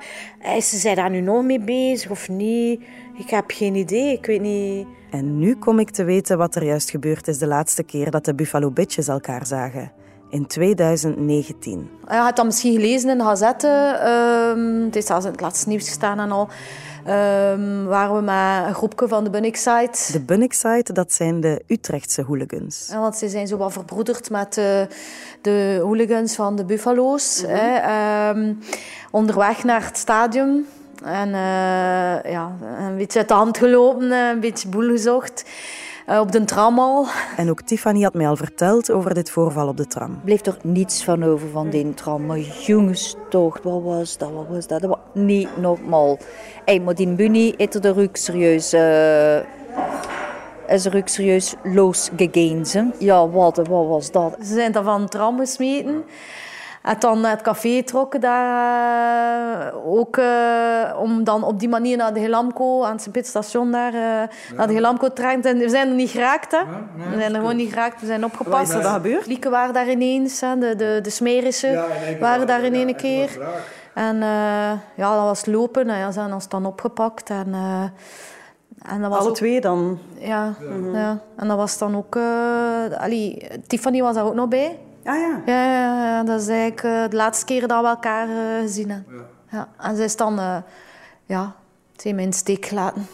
Is 0.57 0.81
ze 0.81 0.95
daar 0.95 1.11
nu 1.11 1.21
nog 1.21 1.43
mee 1.43 1.61
bezig 1.61 2.11
of 2.11 2.29
niet? 2.29 2.83
Ik 3.19 3.31
heb 3.31 3.45
geen 3.47 3.75
idee, 3.75 4.13
ik 4.13 4.27
weet 4.27 4.41
niet. 4.41 4.87
En 5.11 5.39
nu 5.39 5.57
kom 5.57 5.79
ik 5.79 5.91
te 5.91 6.05
weten 6.05 6.39
wat 6.39 6.55
er 6.55 6.65
juist 6.65 6.91
gebeurd 6.91 7.29
is 7.29 7.39
de 7.39 7.47
laatste 7.47 7.83
keer 7.83 8.11
dat 8.11 8.25
de 8.25 8.35
Buffalo 8.35 8.71
Bitches 8.71 9.09
elkaar 9.09 9.47
zagen. 9.47 9.93
In 10.31 10.47
2019. 10.47 11.91
Je 12.09 12.15
had 12.15 12.37
dat 12.37 12.45
misschien 12.45 12.75
gelezen 12.75 13.11
in 13.11 13.19
de 13.19 13.25
gazette. 13.25 13.69
ehm, 14.03 14.85
het 14.85 14.97
is 14.97 15.07
zelfs 15.07 15.25
in 15.25 15.31
het 15.31 15.41
laatste 15.41 15.69
nieuws 15.69 15.89
gestaan 15.89 16.19
en 16.19 16.31
al. 16.31 16.49
Ehm, 17.05 17.85
waren 17.85 18.17
we 18.17 18.23
met 18.23 18.67
een 18.67 18.75
groepje 18.75 19.09
van 19.09 19.25
de 19.25 19.31
Bunnickside. 19.31 19.93
De 20.13 20.21
Bunnickside, 20.21 20.93
dat 20.93 21.13
zijn 21.13 21.41
de 21.41 21.63
Utrechtse 21.67 22.23
hooligans. 22.23 22.89
Ja, 22.91 23.01
want 23.01 23.17
ze 23.17 23.29
zijn 23.29 23.47
zo 23.47 23.57
wat 23.57 23.73
verbroederd 23.73 24.31
met 24.31 24.55
de, 24.55 24.87
de 25.43 25.79
hooligans 25.83 26.35
van 26.35 26.57
de 26.57 26.65
Buffalo's. 26.65 27.45
hè. 27.47 27.77
Ehm, 27.77 28.53
onderweg 29.11 29.65
naar 29.65 29.85
het 29.85 29.99
stadion. 29.99 30.67
En 31.05 31.29
eh, 31.35 32.33
ja, 32.33 32.53
een 32.79 32.97
beetje 32.97 33.19
uit 33.19 33.29
de 33.29 33.35
hand 33.35 33.59
gelopen, 33.59 34.13
eh, 34.13 34.29
een 34.29 34.41
beetje 34.41 34.69
boel 34.69 34.89
gezocht. 34.89 35.45
Eh, 36.07 36.21
op 36.21 36.33
de 36.33 36.45
tram 36.45 36.79
al. 36.79 37.07
En 37.37 37.51
ook 37.51 37.61
Tiffany 37.61 38.03
had 38.03 38.15
mij 38.15 38.29
al 38.29 38.37
verteld 38.37 38.91
over 38.91 39.15
dit 39.15 39.31
voorval 39.31 39.69
op 39.69 39.77
de 39.77 39.87
tram. 39.87 40.21
bleef 40.25 40.47
er 40.47 40.57
niets 40.63 41.05
van 41.05 41.25
over 41.25 41.49
van 41.49 41.71
die 41.71 41.95
tram. 41.95 42.27
Maar 42.27 42.39
jongens, 42.39 43.17
toch, 43.31 43.59
wat 43.63 43.83
was 43.83 44.19
dat? 44.19 44.31
Wat 44.33 44.47
was 44.49 44.67
dat? 44.67 44.81
Dat 44.81 44.91
was 44.91 45.23
niet 45.25 45.49
normaal. 45.57 46.19
Hey, 46.65 46.81
maar 46.81 46.95
die 46.95 47.09
Bunny 47.09 47.55
heeft 47.57 47.75
er 47.75 47.81
de 47.81 47.93
ruk 47.93 48.17
serieus... 48.17 48.73
eh, 48.73 49.37
is 50.69 50.85
er 50.85 50.97
ook 50.97 51.09
serieus 51.09 51.55
losgegaan. 51.63 52.67
ze. 52.67 52.91
Ja, 52.99 53.29
wat, 53.29 53.57
wat 53.57 53.87
was 53.87 54.11
dat? 54.11 54.37
Ze 54.41 54.55
zijn 54.55 54.73
dan 54.73 54.85
van 54.85 55.03
de 55.03 55.09
tram 55.09 55.39
gesmeten. 55.39 56.05
En 56.83 56.97
dan 56.99 57.21
naar 57.21 57.31
het 57.31 57.43
café 57.43 57.69
getrokken 57.69 58.21
daar. 58.21 59.67
eh, 59.69 59.87
ook 59.87 60.17
eh, 60.17 60.99
om 60.99 61.25
dan 61.25 61.45
op 61.45 61.59
die 61.61 61.69
manier 61.69 61.97
naar 61.97 62.15
de 62.15 62.21
Helamco, 62.21 62.83
aan 62.85 62.93
het 62.93 63.01
Sint-Pieterstation 63.03 63.71
daar, 63.71 63.95
eh, 63.95 64.29
naar 64.57 64.67
de 64.67 64.73
Helamco 64.73 65.07
te 65.07 65.13
trekken. 65.13 65.51
En 65.51 65.59
we 65.59 65.69
zijn 65.69 65.89
er 65.89 65.95
niet 65.95 66.11
geraakt, 66.11 66.51
hè. 66.53 66.59
we 67.11 67.19
zijn 67.19 67.35
er 67.35 67.41
gewoon 67.41 67.57
niet 67.57 67.69
geraakt, 67.69 68.01
we 68.01 68.07
zijn 68.07 68.25
opgepakt. 68.25 68.69
Wat 68.73 68.79
is 68.81 68.85
er 68.87 68.91
gebeurd? 68.93 69.27
Lieken 69.27 69.51
waren 69.51 69.75
daar 69.75 69.89
ineens, 69.91 70.41
hè. 70.41 70.59
De, 70.59 70.77
de, 70.77 70.99
de 71.03 71.11
smerische 71.11 71.85
waren 72.21 72.47
daar 72.47 72.63
in 72.63 72.75
één 72.75 72.97
keer. 72.97 73.39
En 73.95 74.15
eh, 74.23 74.73
ja, 74.95 75.15
dat 75.15 75.25
was 75.25 75.47
lopen. 75.47 75.91
En 75.91 75.99
ja, 75.99 76.11
ze 76.11 76.19
hebben 76.19 76.35
ons 76.37 76.49
dan 76.49 76.67
opgepakt. 76.67 77.31
En, 77.31 77.55
en 78.89 79.01
dat 79.01 79.11
was 79.11 79.19
Alle 79.19 79.29
ook- 79.29 79.35
twee 79.35 79.61
dan? 79.61 79.99
Ja, 80.19 80.55
ja. 80.93 81.19
En 81.37 81.49
dat 81.49 81.57
was 81.57 81.79
dan 81.79 81.97
ook... 81.97 82.17
eh 82.17 82.23
allee, 82.99 83.49
Tiffany 83.67 84.01
was 84.03 84.15
daar 84.15 84.25
ook 84.25 84.35
nog 84.35 84.49
bij. 84.49 84.79
Ah 85.05 85.19
ja. 85.19 85.43
Ja, 85.47 85.65
ja, 85.73 86.05
ja, 86.05 86.23
dat 86.23 86.41
is 86.41 86.49
eigenlijk 86.49 86.83
eh, 86.83 87.09
de 87.11 87.17
laatste 87.17 87.45
keer 87.45 87.69
dat 87.69 87.81
we 87.81 87.87
elkaar 87.89 88.29
eh, 88.29 88.61
gezien 88.61 88.91
hebben. 88.91 89.27
Ja. 89.51 89.69
En 89.79 89.97
zij 89.97 90.05
is 90.05 90.17
dan... 90.17 90.39
eh, 90.39 90.57
ja, 91.25 91.55
ze 91.97 92.03
heeft 92.03 92.15
mij 92.15 92.25
in 92.25 92.31
de 92.31 92.37
steek 92.37 92.67
gelaten. 92.67 93.07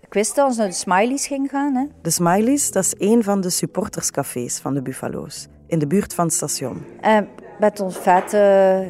Ik 0.00 0.12
wist 0.18 0.34
dat 0.36 0.46
ons 0.46 0.56
naar 0.56 0.66
de 0.66 0.72
Smileys 0.72 1.26
ging 1.26 1.50
gaan. 1.50 1.74
Hè. 1.74 1.86
De 2.02 2.10
Smileys, 2.10 2.72
dat 2.72 2.84
is 2.84 2.94
een 2.98 3.22
van 3.24 3.40
de 3.40 3.50
supporterscafés 3.50 4.58
van 4.58 4.74
de 4.74 4.82
Buffalo's. 4.82 5.46
In 5.66 5.78
de 5.78 5.86
buurt 5.86 6.14
van 6.14 6.24
het 6.24 6.34
station. 6.34 6.84
En 7.00 7.28
met 7.58 7.80
ons 7.80 7.96
vet 7.98 8.32
eh 8.32 8.80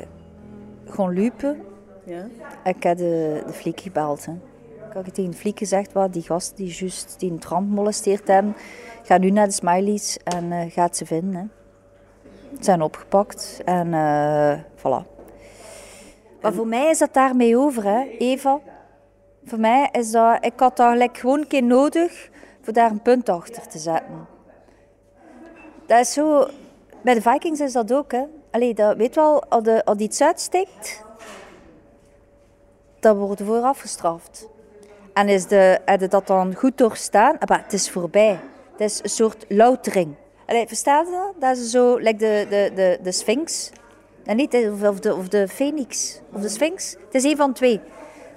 gaan 0.86 1.14
lopen. 1.22 1.60
Ja. 2.04 2.26
Ik 2.64 2.82
heb 2.82 2.96
de, 2.96 3.42
de 3.46 3.52
fliek 3.52 3.80
gebeld. 3.80 4.24
Hè. 4.26 4.32
Ik 4.92 5.04
had 5.04 5.14
tegen 5.14 5.34
fliek 5.34 5.58
gezegd, 5.58 5.92
wat, 5.92 6.12
die 6.12 6.22
gasten 6.22 6.56
die 6.56 6.74
juist 6.74 7.14
die 7.18 7.38
tram 7.38 7.64
molesteerd 7.64 8.28
hebben, 8.28 8.56
ga 9.02 9.18
nu 9.18 9.30
naar 9.30 9.46
de 9.46 9.52
Smileys 9.52 10.18
en 10.24 10.52
eh, 10.52 10.70
gaat 10.70 10.96
ze 10.96 11.06
vinden. 11.06 11.52
Ze 12.56 12.64
zijn 12.64 12.82
opgepakt 12.82 13.60
en 13.64 13.94
eh 13.94 14.58
voilà. 14.76 15.06
Maar 16.40 16.52
voor 16.52 16.66
mij 16.66 16.90
is 16.90 16.98
dat 16.98 17.14
daarmee 17.14 17.56
over, 17.56 17.84
hè, 17.84 18.00
Eva. 18.18 18.60
Voor 19.44 19.60
mij 19.60 19.88
is 19.92 20.10
dat... 20.10 20.44
Ik 20.44 20.52
had 20.56 20.76
daar 20.76 20.92
gelijk 20.92 21.18
gewoon 21.18 21.38
een 21.38 21.46
keer 21.46 21.62
nodig 21.62 22.30
voor 22.60 22.72
daar 22.72 22.90
een 22.90 23.02
punt 23.02 23.28
achter 23.28 23.68
te 23.68 23.78
zetten. 23.78 24.26
Dat 25.86 26.00
is 26.00 26.12
zo... 26.12 26.48
Bij 27.02 27.14
de 27.14 27.22
Vikings 27.22 27.60
is 27.60 27.72
dat 27.72 27.92
ook, 27.92 28.12
hè. 28.12 28.22
Allee, 28.50 28.74
dat, 28.74 28.96
weet 28.96 29.14
wel, 29.14 29.44
als, 29.44 29.62
de, 29.62 29.84
als 29.84 29.98
iets 29.98 30.22
uitsteekt, 30.22 31.04
dan 33.00 33.16
wordt 33.16 33.42
voor 33.42 33.62
afgestraft. 33.62 34.50
En 35.12 35.28
is 35.28 35.46
de, 35.46 35.80
heb 35.84 36.00
je 36.00 36.08
dat 36.08 36.26
dan 36.26 36.54
goed 36.54 36.78
doorstaan? 36.78 37.36
Maar 37.48 37.62
het 37.62 37.72
is 37.72 37.90
voorbij. 37.90 38.40
Het 38.72 38.80
is 38.80 39.00
een 39.02 39.08
soort 39.08 39.44
loutering. 39.48 40.14
Allee, 40.46 40.66
verstaat 40.66 41.06
je 41.06 41.12
dat? 41.12 41.40
Dat 41.40 41.56
is 41.56 41.70
zo, 41.70 41.96
like 41.96 42.16
de, 42.16 42.46
de, 42.48 42.70
de, 42.74 42.98
de 43.02 43.12
Sphinx. 43.12 43.70
En 44.24 44.36
niet, 44.36 44.54
of, 44.54 44.82
of, 44.82 45.00
de, 45.00 45.14
of 45.14 45.28
de 45.28 45.48
Phoenix. 45.48 46.20
Of 46.32 46.40
de 46.40 46.48
Sphinx. 46.48 46.96
Het 47.04 47.14
is 47.14 47.24
een 47.24 47.36
van 47.36 47.52
twee. 47.52 47.80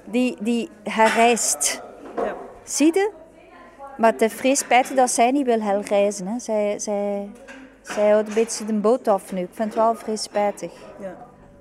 Die, 0.06 0.38
die 0.42 0.70
herrijst. 0.84 1.82
Zie 2.64 2.94
je? 2.94 3.12
Maar 3.98 4.12
het 4.12 4.22
is 4.22 4.34
vrees 4.34 4.60
spijtig 4.60 4.96
dat 4.96 5.10
zij 5.10 5.32
niet 5.32 5.46
wil 5.46 5.62
herreizen. 5.62 6.28
Hè. 6.28 6.40
Zij, 6.40 6.80
zij, 6.80 7.30
zij 7.82 8.10
houdt 8.10 8.28
een 8.28 8.34
beetje 8.34 8.66
de 8.66 8.74
boot 8.74 9.08
af 9.08 9.32
nu. 9.34 9.42
Ik 9.42 9.50
vind 9.52 9.68
het 9.68 9.78
wel 9.78 9.96
vrees 9.96 10.22
spijtig. 10.22 10.72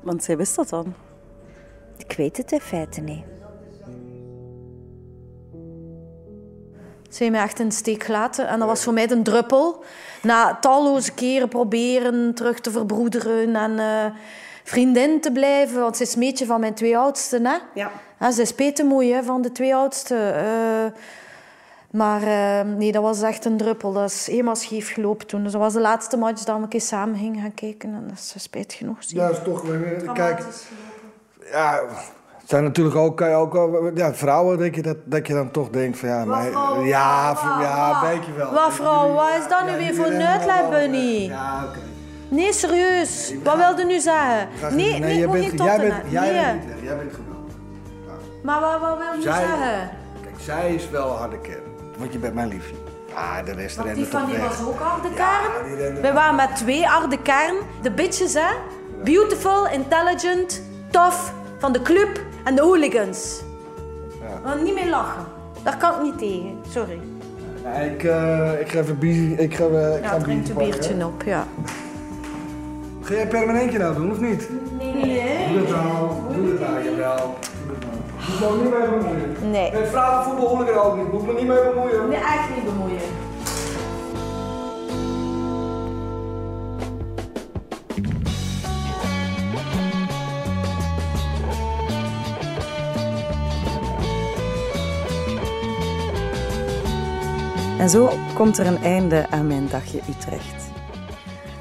Want 0.00 0.24
zij 0.24 0.36
wist 0.36 0.56
dat 0.56 0.68
dan. 0.68 0.94
Ik 1.96 2.12
weet 2.16 2.36
het 2.36 2.52
in 2.52 2.60
feite 2.60 3.00
niet. 3.00 3.24
Ze 7.14 7.22
heeft 7.22 7.34
mij 7.34 7.42
echt 7.44 7.58
in 7.58 7.68
de 7.68 7.74
steek 7.74 8.02
gelaten. 8.04 8.48
En 8.48 8.58
dat 8.58 8.68
was 8.68 8.82
voor 8.84 8.92
mij 8.92 9.10
een 9.10 9.22
druppel. 9.22 9.84
Na 10.22 10.54
talloze 10.60 11.12
keren 11.12 11.48
proberen 11.48 12.34
terug 12.34 12.60
te 12.60 12.70
verbroederen 12.70 13.56
en 13.56 13.78
eh, 13.78 14.04
vriendin 14.64 15.20
te 15.20 15.32
blijven. 15.32 15.80
Want 15.80 15.96
ze 15.96 16.02
is 16.02 16.14
een 16.14 16.20
beetje 16.20 16.46
van 16.46 16.60
mijn 16.60 16.74
twee 16.74 16.98
oudsten. 16.98 17.46
Hè? 17.46 17.56
Ja. 17.74 17.90
Ze 18.32 18.42
is 18.42 18.52
petemoei 18.52 19.12
hè, 19.12 19.22
van 19.22 19.42
de 19.42 19.52
twee 19.52 19.74
oudsten. 19.74 20.34
Eh, 20.34 20.44
maar 21.90 22.22
eh, 22.22 22.66
nee, 22.76 22.92
dat 22.92 23.02
was 23.02 23.22
echt 23.22 23.44
een 23.44 23.56
druppel. 23.56 23.92
Dat 23.92 24.10
is 24.10 24.26
helemaal 24.26 24.56
scheef 24.56 24.92
gelopen 24.92 25.26
toen. 25.26 25.42
Dus 25.42 25.52
dat 25.52 25.60
was 25.60 25.72
de 25.72 25.80
laatste 25.80 26.16
match 26.16 26.42
dat 26.44 26.56
we 26.56 26.62
een 26.62 26.68
keer 26.68 26.80
samen 26.80 27.18
gingen 27.18 27.40
gaan 27.42 27.54
kijken. 27.54 27.88
En 27.94 28.04
dat 28.08 28.18
is 28.18 28.34
spijtig 28.42 28.78
genoeg. 28.78 28.96
Ja, 29.00 29.26
dat 29.28 29.36
is 29.36 29.44
toch... 29.44 29.62
weer- 29.62 30.10
Kijk, 30.12 30.42
ja, 31.50 31.80
zijn 32.44 32.64
natuurlijk 32.64 32.96
ook, 32.96 33.16
kan 33.16 33.28
je 33.28 33.34
ook 33.34 33.52
wel- 33.52 33.90
ja, 33.94 34.14
vrouwen, 34.14 34.58
denk 34.58 34.74
je, 34.74 34.82
dat, 34.82 34.96
dat 35.04 35.26
je 35.26 35.32
dan 35.34 35.50
toch 35.50 35.68
denkt 35.70 35.98
van 35.98 36.08
ja, 36.08 36.24
maar, 36.24 36.44
ja, 36.84 37.34
ja, 37.60 38.00
wat? 38.00 38.10
weet 38.10 38.24
je 38.26 38.32
wel. 38.32 38.52
Wat, 38.52 38.72
vrouw? 38.72 39.12
Wat 39.12 39.28
is 39.40 39.48
dat 39.48 39.66
nu 39.70 39.76
weer 39.76 39.94
voor 39.94 40.04
uitleg, 40.04 40.48
allemaal, 40.48 40.70
Bunny? 40.70 41.26
Ja, 41.26 41.64
oké. 41.68 41.78
Nee, 42.28 42.52
serieus. 42.52 43.34
Wat 43.44 43.56
wilde 43.56 43.84
nu 43.84 44.00
zeggen? 44.00 44.48
Ga- 44.60 44.68
Nee, 44.68 44.98
nee, 44.98 45.18
jij 45.18 45.28
bent, 45.28 45.52
jij 45.58 45.78
bent, 45.80 45.94
jij 46.08 46.20
nee. 46.32 46.42
bent, 46.42 46.64
niet, 46.66 46.74
jij 46.84 46.96
bent 46.96 47.12
gebeld. 47.14 47.52
Maar 48.42 48.60
wat, 48.60 48.80
wat 48.80 48.98
wil 48.98 49.14
je 49.16 49.22
zeggen? 49.22 49.90
Kijk, 50.22 50.34
zij 50.38 50.74
is 50.74 50.90
wel 50.90 51.10
een 51.10 51.16
harde 51.16 51.38
kern, 51.40 51.62
want 51.98 52.12
je 52.12 52.18
bent 52.18 52.34
mijn 52.34 52.48
liefje. 52.48 52.74
Ah, 53.14 53.44
de 53.44 53.52
rest 53.52 53.76
rende 53.76 53.94
die 53.94 54.06
van 54.06 54.26
die 54.26 54.36
weg. 54.36 54.48
was 54.58 54.66
ook 54.68 54.78
harde 54.80 55.08
kern. 55.14 56.00
Wij 56.00 56.12
waren 56.12 56.34
met 56.34 56.56
twee 56.56 56.84
harde 56.84 57.18
kern. 57.22 57.54
De 57.82 57.90
bitches, 57.90 58.34
hè. 58.34 58.50
Beautiful, 59.04 59.68
intelligent, 59.68 60.62
tough, 60.90 61.18
van 61.64 61.72
de 61.72 61.82
club. 61.82 62.20
En 62.44 62.54
de 62.54 62.62
hooligans. 62.62 63.42
Ja. 64.20 64.40
Maar 64.44 64.62
niet 64.62 64.74
meer 64.74 64.88
lachen. 64.88 65.24
Daar 65.62 65.76
kan 65.76 65.94
ik 65.94 66.02
niet 66.02 66.18
tegen. 66.18 66.58
Sorry. 66.68 67.00
Ik, 67.92 68.04
eh, 68.04 68.60
ik 68.60 68.68
ga 68.68 68.78
even 68.78 68.98
biertje. 68.98 69.44
Ik 69.44 69.54
ga, 69.54 69.64
eh, 69.64 69.96
ik 69.96 70.04
ga 70.04 70.10
Ja, 70.10 70.14
een 70.14 70.22
drink 70.22 70.42
biertje 70.44 70.62
een 70.62 70.70
biertje 70.70 71.06
op, 71.06 71.22
ja. 71.22 71.46
Ga 73.02 73.14
jij 73.14 73.28
permanentje 73.28 73.78
nou 73.78 73.94
doen 73.94 74.10
of 74.10 74.20
niet? 74.20 74.48
Nee. 74.78 74.92
Doe 75.48 75.60
het 75.60 75.68
nou. 75.68 76.10
Doe 76.34 76.50
het 76.50 76.60
nou, 76.60 76.84
jawel. 76.84 77.38
Moet 78.28 78.40
me 78.40 78.46
ook 78.46 78.62
niet 78.62 78.70
mee 78.70 78.88
bemoeien. 78.88 79.50
Nee. 79.50 79.72
Met 79.72 79.88
vrouwenvoetbal 79.88 80.48
hoor 80.48 80.62
ik 80.62 80.68
er 80.68 80.82
ook 80.82 80.96
niet. 80.96 81.12
Moet 81.12 81.26
me 81.26 81.32
niet 81.32 81.46
mee 81.46 81.62
bemoeien. 81.72 82.08
Nee, 82.08 82.18
echt 82.18 82.48
niet 82.54 82.64
bemoeien. 82.64 83.00
En 97.84 97.90
zo 97.90 98.10
komt 98.34 98.58
er 98.58 98.66
een 98.66 98.82
einde 98.82 99.26
aan 99.30 99.46
mijn 99.46 99.68
dagje 99.68 100.00
Utrecht. 100.08 100.64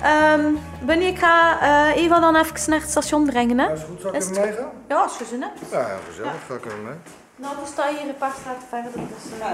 Ehm 0.01 0.53
Bunny, 0.85 1.05
ik 1.05 1.19
ga 1.19 1.59
eh, 1.61 2.03
Eva 2.03 2.19
dan 2.19 2.35
even 2.35 2.69
naar 2.69 2.79
het 2.79 2.89
station 2.89 3.25
brengen, 3.25 3.59
hè? 3.59 3.73
Is 3.73 3.79
het 3.79 3.89
goed, 3.89 4.01
zal 4.01 4.13
ik 4.13 4.21
Is 4.21 4.29
meegaan? 4.29 4.69
Ja, 4.87 4.95
als 4.95 5.17
je 5.17 5.25
zin 5.25 5.41
hebt. 5.41 5.59
Ja, 5.71 5.79
ja, 5.79 5.97
gezellig. 6.09 6.31
Ga 6.47 6.53
ik 6.53 6.65
even 6.65 6.83
mee. 6.83 6.93
Nou, 7.35 7.55
die 7.57 7.65
staat 7.65 7.89
hier 7.89 8.09
een 8.09 8.17
paar 8.17 8.31
straten 8.39 8.67
verder, 8.69 8.91
dus 8.91 9.39
eh, 9.39 9.47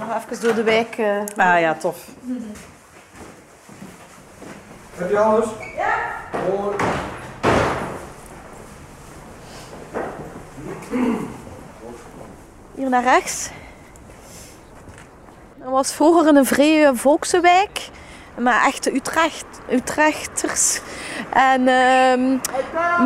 nog 0.00 0.16
even 0.16 0.42
door 0.42 0.54
de 0.54 0.62
wijk. 0.62 0.98
eh. 0.98 1.18
Ah 1.36 1.60
ja, 1.60 1.74
tof. 1.74 1.96
Heb 4.94 5.10
je 5.10 5.18
alles? 5.18 5.46
Ja. 5.76 5.94
Hoor. 6.50 6.74
Hier 12.74 12.88
naar 12.88 13.02
rechts. 13.02 13.50
Dat 15.64 15.72
was 15.72 15.92
vroeger 15.92 16.36
een 16.36 16.46
vrije 16.46 16.94
volkse 16.94 17.40
wijk. 17.40 17.88
Maar 18.38 18.64
echte 18.64 18.94
Utrecht, 18.94 19.44
Utrechters. 19.70 20.80
En, 21.32 21.68
ehm, 21.68 22.36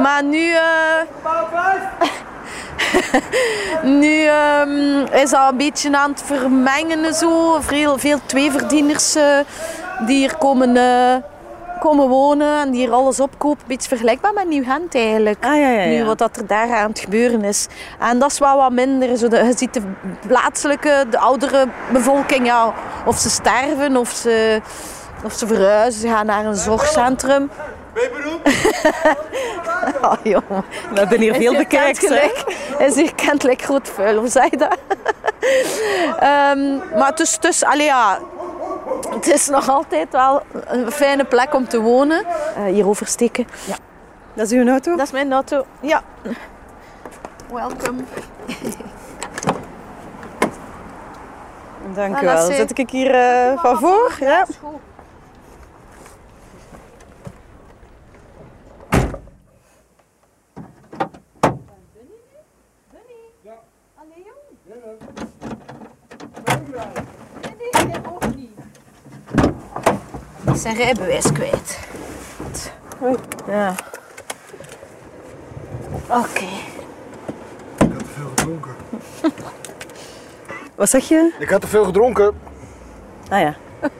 maar 0.02 0.24
nu, 0.24 0.52
eh, 0.52 1.00
nu 4.00 4.24
ehm, 4.24 5.06
is 5.12 5.30
dat 5.30 5.50
een 5.50 5.56
beetje 5.56 5.96
aan 5.96 6.10
het 6.10 6.22
vermengen. 6.22 7.04
en 7.04 7.14
Zo. 7.14 7.60
Veel, 7.60 7.98
veel 7.98 8.18
tweeverdieners 8.26 9.14
eh, 9.14 9.38
die 10.06 10.16
hier 10.16 10.36
komen, 10.36 10.76
eh, 10.76 11.16
komen 11.78 12.08
wonen 12.08 12.60
en 12.60 12.70
die 12.70 12.80
hier 12.80 12.92
alles 12.92 13.20
opkopen. 13.20 13.64
Beetje 13.66 13.88
vergelijkbaar 13.88 14.32
met 14.32 14.48
Nieuw-Gent 14.48 14.94
eigenlijk 14.94 15.44
Ah 15.44 15.54
ja, 15.56 15.68
ja, 15.70 15.80
ja. 15.82 15.88
nu 15.98 16.04
wat 16.04 16.18
dat 16.18 16.36
er 16.36 16.46
daar 16.46 16.72
aan 16.74 16.88
het 16.88 16.98
gebeuren 16.98 17.44
is. 17.44 17.66
En 17.98 18.18
dat 18.18 18.30
is 18.30 18.38
wel 18.38 18.56
wat 18.56 18.70
minder. 18.72 19.16
Zo 19.16 19.28
de, 19.28 19.36
je 19.36 19.52
ziet 19.56 19.74
de 19.74 19.82
plaatselijke, 20.26 21.04
de 21.10 21.18
oudere 21.18 21.68
bevolking, 21.92 22.46
ja, 22.46 22.72
of 23.06 23.18
ze 23.18 23.30
sterven 23.30 23.96
of 23.96 24.08
ze, 24.10 24.60
of 25.24 25.32
ze 25.32 25.46
verhuizen. 25.46 26.00
Ze 26.00 26.08
gaan 26.08 26.26
naar 26.26 26.44
een 26.44 26.54
zorgcentrum. 26.56 27.50
Oh, 30.02 30.12
jongen. 30.22 30.64
We 30.92 30.98
hebben 30.98 31.20
hier 31.20 31.34
veel 31.34 31.52
hè? 31.54 31.64
kentelijk- 31.64 32.44
Is 32.78 32.94
hier 32.94 33.14
kentelijk 33.14 33.62
groot 33.62 33.88
vuil, 33.88 34.16
hoe 34.18 34.28
zei 34.28 34.46
je 34.50 34.56
dat? 34.56 34.78
Ehm, 36.18 36.76
maar 36.98 37.06
het 37.08 37.20
is, 37.20 37.38
dus, 37.38 37.64
allee, 37.64 37.86
ja, 37.86 38.18
het 39.10 39.26
is 39.26 39.48
nog 39.48 39.68
altijd 39.68 40.12
wel 40.12 40.42
een 40.66 40.90
fijne 40.90 41.24
plek 41.24 41.54
om 41.54 41.68
te 41.68 41.80
wonen. 41.80 42.24
Eh, 42.56 42.64
hier 42.64 42.88
oversteken. 42.88 43.46
Ja. 43.66 43.76
Dat 44.34 44.46
is 44.50 44.52
uw 44.52 44.68
auto? 44.68 44.96
Dat 44.96 45.06
is 45.06 45.12
mijn 45.12 45.32
auto. 45.32 45.64
Ja. 45.80 46.02
Welkom. 47.52 48.06
Dank 51.94 52.16
Ah, 52.16 52.22
u 52.22 52.26
wel. 52.26 52.46
Zet 52.46 52.78
ik 52.78 52.90
hier 52.90 53.14
eh, 53.14 53.62
van 53.62 53.78
voor? 53.78 54.16
Ja. 54.20 54.46
Zijn 70.58 70.76
rijbewijs 70.76 71.32
kwijt. 71.32 71.78
Ja. 73.46 73.74
Oké. 76.08 76.44
Ik 77.78 77.88
had 77.88 77.98
te 77.98 78.04
veel 78.14 78.28
gedronken. 78.36 78.74
Wat 80.74 80.90
zeg 80.90 81.08
je? 81.08 81.34
Ik 81.38 81.48
had 81.48 81.60
te 81.60 81.66
veel 81.66 81.84
gedronken. 81.84 82.34
Ah 83.28 83.40
ja. 83.40 83.56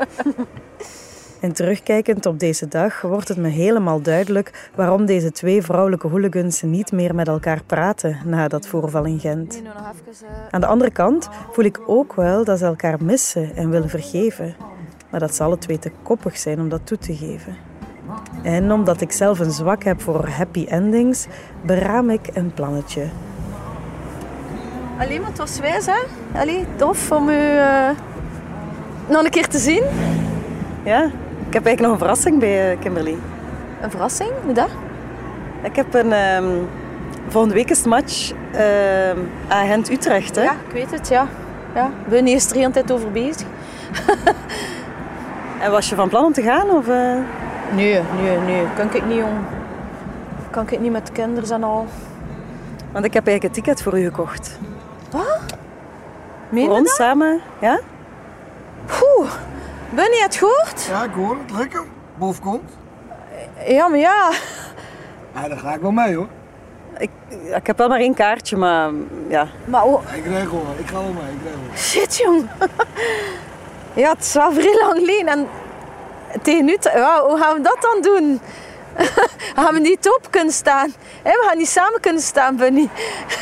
En 1.40 1.52
terugkijkend 1.52 2.26
op 2.26 2.38
deze 2.38 2.68
dag 2.68 3.00
wordt 3.00 3.28
het 3.28 3.36
me 3.36 3.48
helemaal 3.48 4.00
duidelijk 4.02 4.68
waarom 4.74 5.06
deze 5.06 5.32
twee 5.32 5.62
vrouwelijke 5.62 6.08
hooligans 6.08 6.62
niet 6.62 6.92
meer 6.92 7.14
met 7.14 7.28
elkaar 7.28 7.62
praten 7.66 8.18
na 8.24 8.48
dat 8.48 8.66
voorval 8.66 9.04
in 9.04 9.20
Gent. 9.20 9.62
Eh, 9.64 10.28
Aan 10.50 10.60
de 10.60 10.66
andere 10.66 10.90
kant 10.90 11.28
voel 11.52 11.64
ik 11.64 11.80
ook 11.86 12.14
wel 12.14 12.44
dat 12.44 12.58
ze 12.58 12.64
elkaar 12.64 13.04
missen 13.04 13.56
en 13.56 13.70
willen 13.70 13.88
vergeven. 13.88 14.54
Maar 15.10 15.20
dat 15.20 15.34
ze 15.34 15.42
alle 15.42 15.58
twee 15.58 15.78
te 15.78 15.90
koppig 16.02 16.38
zijn 16.38 16.60
om 16.60 16.68
dat 16.68 16.80
toe 16.84 16.98
te 16.98 17.16
geven. 17.16 17.56
En 18.42 18.72
omdat 18.72 19.00
ik 19.00 19.12
zelf 19.12 19.38
een 19.38 19.50
zwak 19.50 19.82
heb 19.82 20.00
voor 20.00 20.28
happy 20.28 20.66
endings, 20.68 21.26
beraam 21.60 22.10
ik 22.10 22.30
een 22.32 22.52
plannetje. 22.54 23.06
Allee, 24.98 25.20
maar 25.20 25.28
het 25.28 25.38
was 25.38 25.58
wijs, 25.58 25.86
hè? 25.86 26.00
Allee, 26.40 26.64
tof 26.76 27.12
om 27.12 27.28
u 27.28 27.56
eh, 27.56 27.90
nog 29.08 29.24
een 29.24 29.30
keer 29.30 29.48
te 29.48 29.58
zien. 29.58 29.82
Ja, 30.84 31.04
ik 31.46 31.54
heb 31.54 31.66
eigenlijk 31.66 31.80
nog 31.80 31.90
een 31.90 31.98
verrassing 31.98 32.38
bij 32.38 32.72
eh, 32.72 32.78
Kimberly. 32.78 33.16
Een 33.80 33.90
verrassing, 33.90 34.30
hoe 34.44 34.54
dat? 34.54 34.70
Ik 35.62 35.76
heb 35.76 35.94
een... 35.94 36.12
ehm, 36.12 36.44
volgende 37.28 37.54
week 37.54 37.70
is 37.70 37.78
het 37.78 37.86
match 37.86 38.32
ehm 38.52 39.18
aan 39.48 39.66
Gent-Utrecht, 39.66 40.36
hè? 40.36 40.42
Ja, 40.42 40.52
ik 40.52 40.72
weet 40.72 40.90
het, 40.90 41.08
ja. 41.08 41.26
ja. 41.74 41.90
Is 42.24 42.50
er 42.50 42.56
heel 42.56 42.66
de 42.66 42.72
tijd 42.72 42.92
over 42.92 43.10
bezig. 43.10 43.46
En 45.60 45.70
was 45.70 45.88
je 45.88 45.94
van 45.94 46.08
plan 46.08 46.24
om 46.24 46.32
te 46.32 46.42
gaan? 46.42 46.70
Of, 46.70 46.88
eh? 46.88 47.16
Nee, 47.72 48.00
nee, 48.22 48.38
nee. 48.38 48.66
Kan 48.76 48.94
ik 48.94 49.06
niet, 49.06 49.16
jong. 49.16 49.38
Kan 50.50 50.70
ik 50.70 50.80
niet 50.80 50.92
met 50.92 51.06
de 51.06 51.12
kinderen 51.12 51.50
en 51.50 51.62
al. 51.64 51.86
Want 52.92 53.04
ik 53.04 53.14
heb 53.14 53.26
eigenlijk 53.26 53.56
een 53.56 53.62
ticket 53.62 53.82
voor 53.82 53.98
u 53.98 54.04
gekocht. 54.04 54.58
Meen 56.48 56.64
voor 56.64 56.74
je 56.74 56.80
ons 56.80 56.94
samen, 56.94 57.40
ja? 57.60 57.80
Poeh. 58.86 59.30
Bunny, 59.90 60.18
het 60.22 60.36
gehoord? 60.36 60.86
Ja, 60.88 61.04
ik 61.04 61.10
hoor 61.14 61.36
het. 61.46 61.56
Lekker. 61.58 61.82
Bof 62.14 62.40
komt. 62.40 62.70
Ja, 63.66 63.88
maar 63.88 63.98
ja. 63.98 64.30
Ja, 65.34 65.48
daar 65.48 65.58
ga 65.58 65.74
ik 65.74 65.80
wel 65.80 65.90
mee 65.90 66.14
hoor. 66.16 66.26
Ik, 66.98 67.10
ik 67.54 67.66
heb 67.66 67.78
wel 67.78 67.88
maar 67.88 68.00
één 68.00 68.14
kaartje, 68.14 68.56
maar 68.56 68.90
ja. 69.28 69.46
Maar 69.64 69.84
oh, 69.84 70.02
Ik 70.14 70.24
regel 70.24 70.62
wel. 70.64 70.74
Ik 70.78 70.86
ga 70.86 70.94
wel 70.94 71.02
mee. 71.02 71.32
Ik 71.34 71.42
regel 71.44 71.60
wel. 71.66 71.76
shit, 71.76 72.16
jong. 72.16 72.48
Ja, 73.94 74.10
het 74.10 74.20
is 74.24 74.32
wel 74.32 74.52
vrij 74.52 74.78
lang 74.80 74.98
geleden. 74.98 75.26
En 75.28 75.48
tegen 76.42 76.64
nu, 76.64 76.76
ja, 76.80 77.22
hoe 77.26 77.38
gaan 77.38 77.54
we 77.56 77.60
dat 77.62 77.78
dan 77.80 78.02
doen? 78.02 78.40
gaan 79.56 79.74
we 79.74 79.80
niet 79.80 80.08
op 80.08 80.26
kunnen 80.30 80.52
staan? 80.52 80.92
Hè, 81.22 81.30
we 81.30 81.44
gaan 81.48 81.58
niet 81.58 81.68
samen 81.68 82.00
kunnen 82.00 82.22
staan, 82.22 82.56
Bunny. 82.56 82.88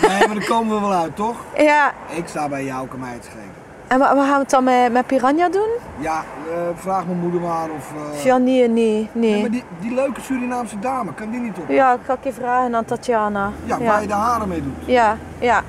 Nee, 0.09 0.27
maar 0.27 0.37
daar 0.37 0.47
komen 0.49 0.75
we 0.75 0.81
wel 0.81 0.93
uit, 0.93 1.17
toch? 1.17 1.37
Ja, 1.57 1.93
Ik 2.15 2.29
sta 2.29 2.49
bij 2.49 2.65
jou, 2.65 2.89
kan 2.89 3.01
mij 3.01 3.13
het 3.13 3.25
schelen. 3.25 3.45
en 3.89 3.99
wat, 3.99 4.09
gaan 4.09 4.27
we 4.27 4.39
het 4.39 4.51
dan 4.51 4.65
met, 4.65 4.93
met 4.93 5.07
Piranha 5.07 5.49
doen? 5.49 5.69
Ja, 5.99 6.25
eh, 6.51 6.57
vraag 6.75 7.07
mijn 7.07 7.19
moeder 7.19 7.41
maar 7.41 7.69
of... 7.71 8.25
Ja, 8.25 8.37
nee, 8.37 8.69
nee, 8.69 9.09
Nee, 9.13 9.41
maar 9.41 9.51
die, 9.51 9.65
die 9.81 9.95
leuke 9.95 10.21
Surinaamse 10.21 10.79
dame, 10.79 11.15
kan 11.15 11.31
die 11.31 11.41
niet 11.41 11.57
op? 11.59 11.69
Ja, 11.69 11.93
ik 11.93 11.99
ga 12.07 12.13
een 12.13 12.21
keer 12.21 12.33
vragen 12.33 12.75
aan 12.75 12.85
Tatjana. 12.85 13.51
Ja, 13.65 13.77
ja. 13.79 13.85
waar 13.85 14.01
je 14.01 14.07
de 14.07 14.13
haren 14.15 14.49
mee 14.49 14.63
doet. 14.63 14.87
Ja, 14.87 15.17
ja. 15.39 15.63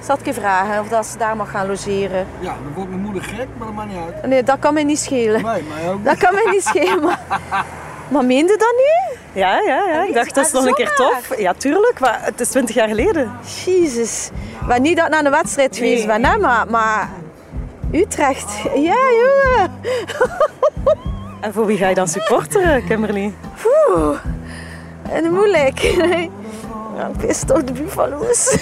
Ik 0.00 0.06
zal 0.06 0.16
het 0.16 0.26
een 0.26 0.32
keer 0.32 0.42
vragen 0.42 0.80
of 0.80 0.88
dat 0.88 1.06
ze 1.06 1.18
daar 1.18 1.36
mag 1.36 1.50
gaan 1.50 1.66
logeren. 1.66 2.26
Ja, 2.38 2.54
dan 2.62 2.72
wordt 2.74 2.90
mijn 2.90 3.02
moeder 3.02 3.22
gek, 3.22 3.46
maar 3.56 3.66
dat 3.66 3.76
maakt 3.76 3.88
niet 3.88 3.98
uit. 3.98 4.26
Nee, 4.26 4.42
dat 4.42 4.58
kan 4.58 4.74
mij 4.74 4.84
niet 4.84 4.98
schelen. 4.98 5.42
Nee, 5.42 5.62
mij 5.62 5.92
ook 5.92 6.04
Dat 6.04 6.16
kan 6.16 6.34
mij 6.34 6.46
niet 6.50 6.64
schelen. 6.64 7.02
Maar, 7.02 7.20
maar 8.12 8.24
meende 8.24 8.56
dat 8.56 8.74
nu? 8.76 9.16
Ja, 9.40 9.60
ja, 9.60 9.84
ja. 9.88 10.04
Ik 10.04 10.14
dacht, 10.14 10.34
dat 10.34 10.46
is 10.46 10.52
nog 10.52 10.66
een 10.66 10.74
keer 10.74 10.94
tof. 10.94 11.38
Ja, 11.38 11.52
tuurlijk, 11.52 12.00
maar 12.00 12.18
het 12.22 12.40
is 12.40 12.48
twintig 12.48 12.74
jaar 12.74 12.88
geleden. 12.88 13.32
Jezus. 13.64 14.30
Maar 14.66 14.80
niet 14.80 14.96
dat 14.96 15.06
ik 15.06 15.12
naar 15.12 15.24
een 15.24 15.30
wedstrijd 15.30 15.76
geweest 15.76 16.06
ben, 16.06 16.24
hè, 16.24 16.38
maar, 16.38 16.66
maar 16.70 17.08
Utrecht. 17.92 18.52
Ja, 18.74 18.96
jongen. 19.10 19.80
En 21.40 21.52
voor 21.52 21.66
wie 21.66 21.76
ga 21.76 21.88
je 21.88 21.94
dan 21.94 22.08
supporteren, 22.08 22.84
Kimberly? 22.84 23.32
Oeh. 23.88 24.18
En 25.10 25.32
moeilijk. 25.32 25.78
Ja, 26.96 27.10
pist 27.26 27.46
toch 27.46 27.64
de 27.64 27.72
buffalo's. 27.72 28.56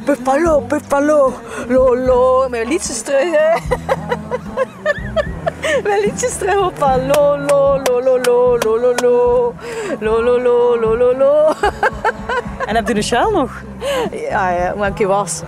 Buffalo, 0.00 0.60
Buffalo, 0.60 1.32
Lolo. 1.68 2.48
Mijn 2.48 2.68
liedjes 2.68 3.02
terug, 3.02 3.30
hè. 3.30 3.76
Mijn 5.84 6.00
liedjes 6.00 6.36
terug 6.36 6.66
op 6.66 6.78
van 6.78 7.06
Lolo, 7.06 7.80
Lolo, 7.84 8.18
Lolo, 8.20 8.58
Lolo, 8.58 9.54
Lolo, 10.00 10.38
Lolo, 10.38 10.96
Lolo. 10.96 11.52
En 12.66 12.74
heb 12.74 12.88
je 12.88 12.94
de 12.94 13.02
shell 13.02 13.30
nog? 13.30 13.62
Ja, 14.10 14.50
ja, 14.50 14.74
maar 14.76 14.86
een 14.86 14.94
keer 14.94 15.06
was. 15.06 15.42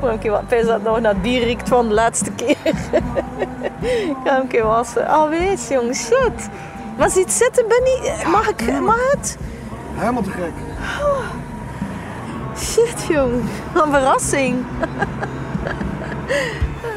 Maar 0.00 0.12
een 0.12 0.18
keer 0.18 0.30
was. 0.30 0.42
Pijs 0.48 0.66
dat 0.66 0.82
nog 0.82 1.00
naar 1.00 1.16
bier 1.16 1.44
riekt 1.44 1.68
van 1.68 1.88
de 1.88 1.94
laatste 1.94 2.30
keer. 2.30 2.56
Ik 3.80 4.16
ga 4.24 4.40
een 4.40 4.46
keer 4.46 4.64
wassen. 4.64 5.06
Ah, 5.06 5.12
Alweer, 5.14 5.58
jongen, 5.68 5.94
shit. 5.94 6.48
Maar 6.96 7.10
ziet 7.10 7.32
zitten, 7.32 7.64
Benny. 7.68 8.08
Eh, 8.08 8.28
mag, 8.28 8.48
ik, 8.48 8.80
mag 8.80 9.10
het? 9.10 9.38
Helemaal 9.94 10.22
te 10.22 10.30
gek. 10.30 10.52
Ah. 10.80 11.47
Shit, 12.58 13.06
jong. 13.08 13.42
Wat 13.72 13.84
een 13.84 13.92
verrassing. 13.92 14.64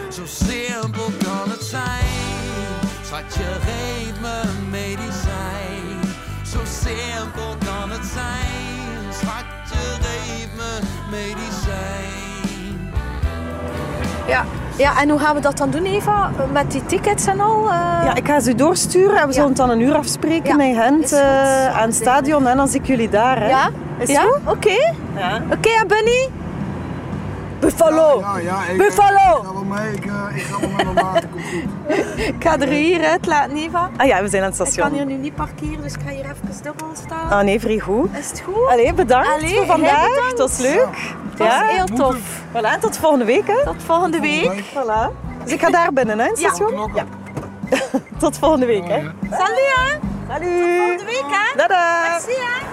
Zo 0.10 0.22
simpel 0.26 1.04
kan 1.24 1.50
het 1.50 1.64
zijn. 1.64 2.10
Schatje, 3.04 3.44
geef 3.44 4.22
me 4.22 4.42
medicijn. 4.70 6.00
Zo 6.46 6.58
simpel 6.64 7.56
kan 7.66 7.90
het 7.90 8.06
zijn. 8.14 9.14
Schatje, 9.14 9.82
geef 10.02 10.48
me 10.58 10.80
medicijn. 11.12 12.92
Ja. 14.28 14.46
ja, 14.78 15.02
en 15.02 15.10
hoe 15.10 15.20
gaan 15.20 15.36
we 15.36 15.42
dat 15.42 15.58
dan 15.58 15.70
doen, 15.70 15.86
Eva? 15.86 16.32
Met 16.52 16.72
die 16.72 16.86
tickets 16.86 17.26
en 17.26 17.40
al? 17.40 17.64
eh? 17.70 18.02
Ja, 18.06 18.16
ik 18.16 18.28
ga 18.28 18.40
ze 18.40 18.56
doorsturen 18.56 19.20
en 19.22 19.28
we 19.28 19.34
zullen 19.34 19.50
Ja. 19.50 19.56
het 19.56 19.68
dan 19.68 19.70
een 19.70 19.80
uur 19.82 19.96
afspreken 19.96 20.58
Ja, 20.58 20.64
in 20.64 20.76
Gent 20.76 21.04
goed. 21.04 21.12
eh, 21.12 21.78
aan 21.78 21.88
het 21.88 21.96
stadion. 21.96 22.48
En 22.48 22.58
dan 22.58 22.68
zie 22.68 22.80
ik 22.80 22.86
jullie 22.88 23.10
daar. 23.10 23.40
Hè? 23.40 23.48
Ja? 23.50 23.70
Is 24.02 24.10
ja? 24.10 24.22
goed? 24.22 24.40
Oké. 24.56 24.94
Ja. 25.18 25.42
Oké, 25.52 25.70
ja, 25.70 25.86
Benny? 25.86 26.30
Buffalo. 27.60 28.20
Ja, 28.20 28.38
ja, 28.38 28.64
ik, 28.72 28.78
Buffalo. 28.78 29.38
Ik 29.40 29.46
ga 29.46 29.54
wel 29.54 29.64
mee, 29.64 29.94
ik, 29.94 30.06
eh, 30.06 30.36
ik 30.36 30.42
ga 30.42 30.60
wel 30.60 30.70
met 30.70 30.84
mijn 30.94 31.06
maat. 31.06 31.24
Ik 32.18 32.36
ga 32.48 32.60
er 32.60 32.68
hier 32.68 33.06
uit 33.06 33.26
laten, 33.26 33.58
Eva. 33.58 33.90
Ah 33.98 34.08
ja, 34.08 34.22
we 34.22 34.28
zijn 34.28 34.44
aan 34.44 34.50
het 34.50 34.60
Ik 34.60 34.64
kan 34.66 34.72
station. 34.74 34.94
hier 34.98 35.06
nu 35.06 35.14
niet 35.14 35.36
parkeren, 35.36 35.82
dus 35.82 35.94
ik 35.94 36.00
ga 36.06 36.10
hier 36.12 36.24
even 36.24 36.64
dubbel 36.64 36.88
staan. 37.06 37.30
Ah 37.30 37.42
nee, 37.44 37.60
vrij 37.60 37.80
goed. 37.80 38.10
Is 38.18 38.30
het 38.30 38.40
goed? 38.46 38.68
Allee, 38.70 38.94
bedankt 38.94 39.28
Allee, 39.28 39.56
voor 39.56 39.66
vandaag. 39.66 40.08
bedankt. 40.08 40.30
Het 40.30 40.38
was 40.38 40.58
leuk. 40.58 40.88
Dat 41.36 41.48
Ja, 41.48 41.70
is 41.70 41.76
heel 41.76 41.86
tof. 41.86 42.16
Voilà, 42.54 42.80
tot 42.80 42.98
volgende 42.98 43.26
week. 43.26 43.48
Hè. 43.48 43.64
Tot 43.66 43.84
volgende 43.86 44.20
week. 44.20 44.64
Voilà. 44.64 45.10
Dus 45.44 45.52
ik 45.54 45.62
ga 45.62 45.70
daar 45.70 45.94
binnen, 45.94 46.20
hè, 46.20 46.26
in 46.26 46.32
het 46.32 46.40
Ja. 46.42 46.50
station. 46.54 46.92
Ja. 46.96 47.04
Tot 48.20 48.38
volgende 48.38 48.66
week. 48.66 48.88
Hè. 48.88 49.00
Salut, 49.32 49.72
hè. 49.76 49.98
Salut. 50.30 50.78
Volgende 50.78 51.04
week, 51.06 51.26
hè. 51.28 51.58
Dada. 51.58 52.02
Merci, 52.10 52.28
hè. 52.40 52.71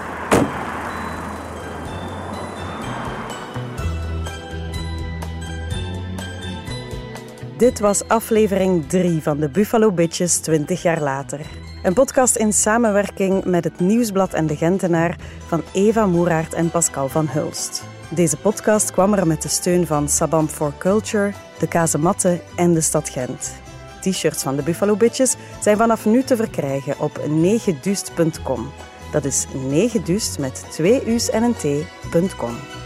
Dit 7.59 7.79
was 7.79 8.07
aflevering 8.07 8.87
3 8.87 9.21
van 9.21 9.39
de 9.39 9.49
Buffalo 9.49 9.91
Bitches 9.91 10.37
20 10.37 10.81
jaar 10.81 11.01
later. 11.01 11.39
Een 11.83 11.93
podcast 11.93 12.35
in 12.35 12.53
samenwerking 12.53 13.45
met 13.45 13.63
het 13.63 13.79
Nieuwsblad 13.79 14.33
en 14.33 14.47
de 14.47 14.55
Gentenaar 14.55 15.17
van 15.47 15.63
Eva 15.73 16.05
Moeraert 16.05 16.53
en 16.53 16.71
Pascal 16.71 17.07
van 17.07 17.27
Hulst. 17.27 17.83
Deze 18.09 18.37
podcast 18.37 18.91
kwam 18.91 19.13
er 19.13 19.27
met 19.27 19.41
de 19.41 19.47
steun 19.47 19.87
van 19.87 20.09
Sabam 20.09 20.47
for 20.47 20.73
Culture, 20.77 21.33
de 21.59 21.67
Kazematten 21.67 22.41
en 22.55 22.73
de 22.73 22.81
stad 22.81 23.09
Gent. 23.09 23.53
T-shirts 24.01 24.43
van 24.43 24.55
de 24.55 24.63
Buffalo 24.63 24.95
Bitches 24.95 25.35
zijn 25.61 25.77
vanaf 25.77 26.05
nu 26.05 26.23
te 26.23 26.35
verkrijgen 26.35 26.99
op 26.99 27.19
9dust.com. 27.19 28.71
Dat 29.11 29.25
is 29.25 29.45
9dust 29.47 30.39
met 30.39 30.65
twee 30.69 31.13
u's 31.13 31.29
en 31.29 31.43
een 31.43 31.55
t.com. 31.55 32.78